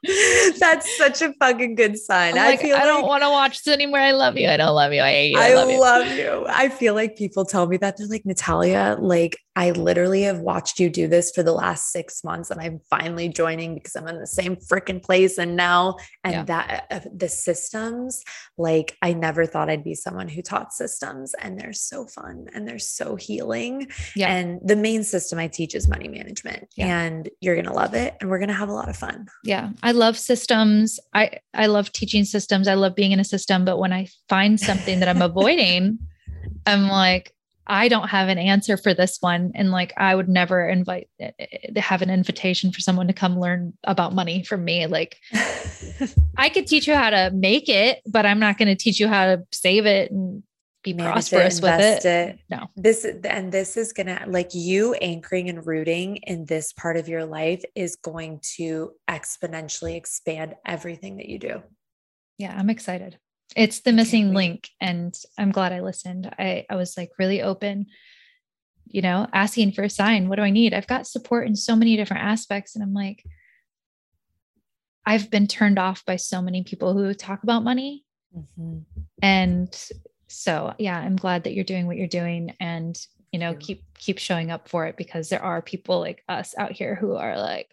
[0.59, 2.37] That's such a fucking good sign.
[2.37, 4.01] i feel I don't want to watch this anymore.
[4.01, 4.49] I love you.
[4.49, 5.01] I don't love you.
[5.01, 5.39] I hate you.
[5.39, 6.17] I, I love, you.
[6.17, 6.47] you.
[6.49, 10.81] I feel like people tell me that they're like, Natalia, like I literally have watched
[10.81, 14.19] you do this for the last six months and I'm finally joining because I'm in
[14.19, 15.37] the same freaking place.
[15.37, 16.45] And now, and yeah.
[16.45, 18.23] that uh, the systems,
[18.57, 22.67] like I never thought I'd be someone who taught systems and they're so fun and
[22.67, 23.89] they're so healing.
[24.17, 24.33] Yeah.
[24.35, 27.03] And the main system I teach is money management yeah.
[27.03, 28.17] and you're going to love it.
[28.21, 29.27] And we're going to have a lot of fun.
[29.45, 29.71] Yeah.
[29.83, 30.99] I love systems.
[31.13, 32.69] I, I love teaching systems.
[32.69, 35.99] I love being in a system, but when I find something that I'm avoiding,
[36.67, 37.35] I'm like,
[37.73, 39.53] I don't have an answer for this one.
[39.55, 43.41] And like, I would never invite, eh, eh, have an invitation for someone to come
[43.41, 44.87] learn about money from me.
[44.87, 45.17] Like,
[46.37, 49.09] I could teach you how to make it, but I'm not going to teach you
[49.09, 50.43] how to save it and
[50.85, 52.05] be Manage prosperous it, with it.
[52.05, 52.39] it.
[52.51, 52.67] No.
[52.77, 57.25] This and this is gonna like you anchoring and rooting in this part of your
[57.25, 61.63] life is going to exponentially expand everything that you do.
[62.37, 63.17] Yeah, I'm excited
[63.57, 66.33] it's the missing link and i'm glad i listened.
[66.39, 67.87] I i was like really open
[68.87, 70.29] you know asking for a sign.
[70.29, 70.75] What do i need?
[70.75, 73.25] I've got support in so many different aspects and i'm like
[75.07, 78.05] i've been turned off by so many people who talk about money.
[78.37, 78.79] Mm-hmm.
[79.21, 79.89] and
[80.27, 82.99] so yeah i'm glad that you're doing what you're doing and
[83.31, 86.73] you know keep keep showing up for it because there are people like us out
[86.73, 87.69] here who are like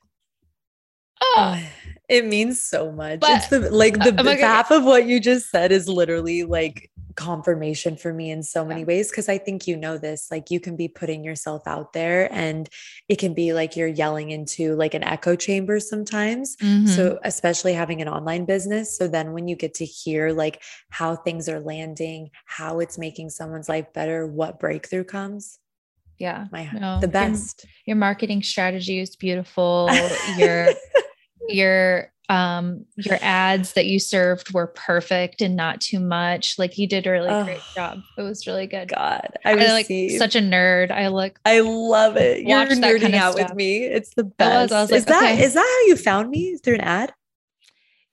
[1.21, 1.61] oh
[2.09, 3.19] it means so much.
[3.19, 6.89] But, it's the like the uh, half of what you just said is literally like
[7.15, 8.87] confirmation for me in so many yeah.
[8.87, 12.31] ways because I think you know this like you can be putting yourself out there
[12.31, 12.69] and
[13.09, 16.85] it can be like you're yelling into like an echo chamber sometimes mm-hmm.
[16.87, 21.13] so especially having an online business so then when you get to hear like how
[21.13, 25.59] things are landing how it's making someone's life better what breakthrough comes
[26.19, 29.89] yeah my no, the best your, your marketing strategy is beautiful
[30.37, 30.69] your
[31.49, 36.57] your um your ads that you served were perfect and not too much.
[36.57, 38.01] Like you did a really oh, great job.
[38.17, 38.89] It was really good.
[38.89, 39.87] God i, I like
[40.17, 40.91] such a nerd.
[40.91, 42.41] I look i love it.
[42.41, 43.49] you're nerding kind of out stuff.
[43.49, 43.83] with me.
[43.83, 45.43] It's the best was, was is like, that okay.
[45.43, 46.57] is that how you found me?
[46.57, 47.13] Through an ad?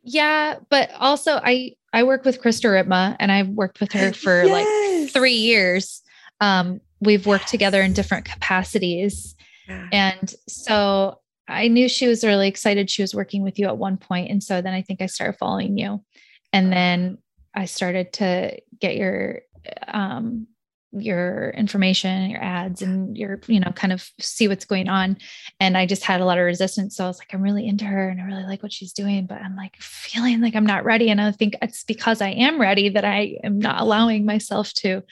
[0.03, 4.45] Yeah but also i i work with krista ripma and i've worked with her for
[4.45, 5.05] yes.
[5.05, 6.03] like three years.
[6.41, 7.51] Um we've worked yes.
[7.51, 9.35] together in different capacities.
[9.69, 9.89] Yeah.
[9.91, 11.19] and so
[11.49, 12.91] I knew she was really excited.
[12.91, 15.39] She was working with you at one point, And so then I think I started
[15.39, 16.05] following you.
[16.53, 17.19] And then
[17.55, 19.43] I started to get your
[19.89, 20.47] um
[20.93, 25.19] your information, your ads, and your, you know, kind of see what's going on.
[25.61, 26.97] And I just had a lot of resistance.
[26.97, 29.27] So I was like, I'm really into her and I really like what she's doing,
[29.27, 31.11] but I'm like feeling like I'm not ready.
[31.11, 35.03] And I think it's because I am ready that I am not allowing myself to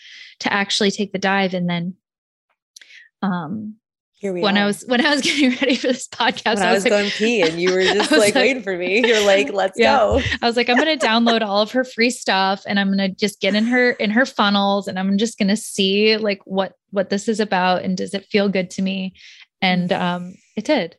[0.40, 1.54] to actually take the dive.
[1.54, 1.94] And then
[3.22, 3.76] um
[4.32, 4.62] when are.
[4.62, 6.90] I was when I was getting ready for this podcast, I was, I was like,
[6.90, 9.06] going pee and you were just like, like, waiting for me.
[9.06, 9.96] You're like, let's yeah.
[9.96, 10.22] go.
[10.40, 13.40] I was like, I'm gonna download all of her free stuff and I'm gonna just
[13.40, 17.28] get in her in her funnels and I'm just gonna see like what what this
[17.28, 19.14] is about and does it feel good to me?
[19.60, 20.96] And um it did.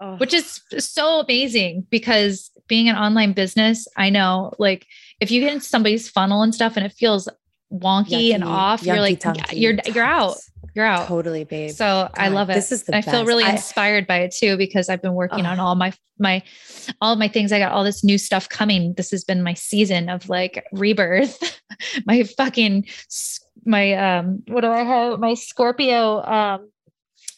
[0.00, 0.16] Oh.
[0.16, 4.86] Which is so amazing because being an online business, I know like
[5.20, 7.28] if you get in somebody's funnel and stuff and it feels
[7.72, 10.36] wonky yucky, and off, you're like, yeah, you're you're out
[10.74, 11.08] you're out.
[11.08, 11.70] Totally, babe.
[11.70, 12.54] So God, I love it.
[12.54, 15.50] This is the I feel really inspired by it too because I've been working oh.
[15.50, 16.42] on all my my
[17.00, 17.52] all my things.
[17.52, 18.94] I got all this new stuff coming.
[18.94, 21.60] This has been my season of like rebirth.
[22.06, 22.86] my fucking
[23.64, 25.18] my um what do I have?
[25.18, 26.70] My Scorpio um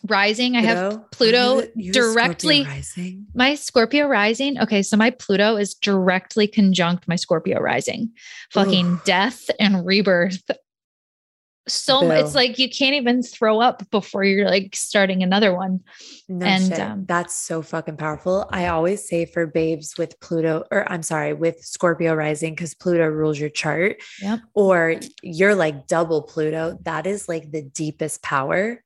[0.08, 0.56] rising.
[0.56, 4.58] I have Pluto you, directly Scorpio my Scorpio rising.
[4.58, 8.10] Okay, so my Pluto is directly conjunct my Scorpio rising.
[8.52, 9.00] Fucking Ooh.
[9.04, 10.42] death and rebirth
[11.72, 12.10] so Bill.
[12.12, 15.80] it's like you can't even throw up before you're like starting another one.
[16.28, 18.48] No and um, that's so fucking powerful.
[18.52, 23.06] I always say for babes with Pluto, or I'm sorry, with Scorpio rising, because Pluto
[23.06, 24.40] rules your chart, yep.
[24.54, 26.78] or you're like double Pluto.
[26.82, 28.82] That is like the deepest power.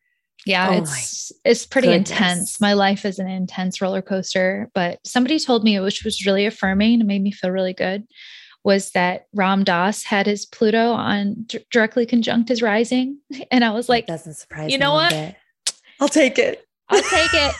[0.47, 2.11] Yeah, oh it's it's pretty goodness.
[2.11, 2.61] intense.
[2.61, 7.01] My life is an intense roller coaster, but somebody told me which was really affirming
[7.01, 8.07] and made me feel really good
[8.65, 13.19] was that Ram Dass had his Pluto on d- directly conjunct his rising.
[13.51, 15.11] And I was like, doesn't surprise you know what?
[15.11, 15.37] Bit.
[16.01, 16.67] I'll take it.
[16.89, 17.55] I'll take it.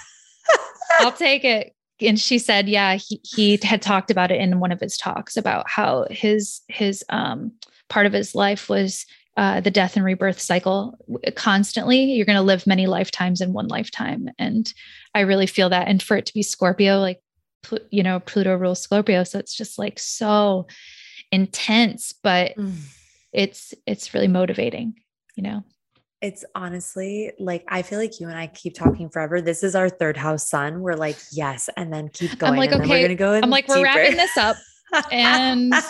[1.01, 1.75] I'll take it.
[2.01, 5.37] And she said, yeah, he, he had talked about it in one of his talks
[5.37, 7.53] about how his, his, um,
[7.89, 10.97] part of his life was uh, the death and rebirth cycle
[11.35, 12.05] constantly.
[12.05, 14.29] You're going to live many lifetimes in one lifetime.
[14.39, 14.73] And
[15.15, 15.89] I really feel that.
[15.89, 17.21] And for it to be Scorpio, like,
[17.91, 19.25] you know, Pluto rules Scorpio.
[19.25, 20.67] So it's just like so
[21.33, 22.75] intense, but mm.
[23.33, 24.95] it's it's really motivating,
[25.37, 25.65] you know.
[26.21, 29.43] It's honestly like I feel like you and I keep talking forever.
[29.43, 30.81] This is our third house sun.
[30.81, 32.53] We're like, yes, and then keep going.
[32.53, 33.35] I'm like, okay, we're gonna go.
[33.35, 33.81] I'm like, deeper.
[33.81, 34.57] we're wrapping this up.
[35.11, 35.73] and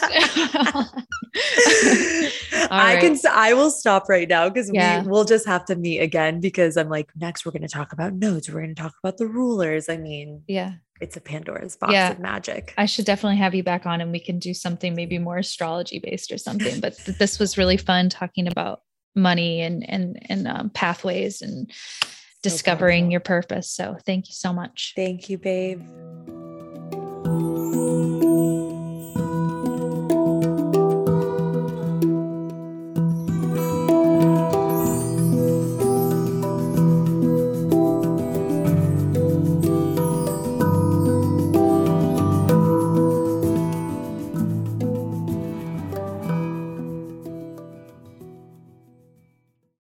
[2.70, 5.03] I can I will stop right now because Yeah.
[5.03, 8.14] we will just have to meet again because I'm like, next we're gonna talk about
[8.14, 8.49] notes.
[8.49, 9.89] We're gonna talk about the rulers.
[9.89, 10.72] I mean, Yeah.
[11.05, 12.13] It's a Pandora's box Yeah.
[12.13, 12.73] of magic.
[12.79, 15.99] I should definitely have you back on and we can do something maybe more astrology
[15.99, 16.81] based or something.
[16.81, 18.81] But th- this was really fun talking about
[19.15, 21.71] money and and and um, pathways and
[22.43, 23.71] discovering your purpose.
[23.71, 24.95] So thank you so much.
[24.97, 25.83] Thank you, babe.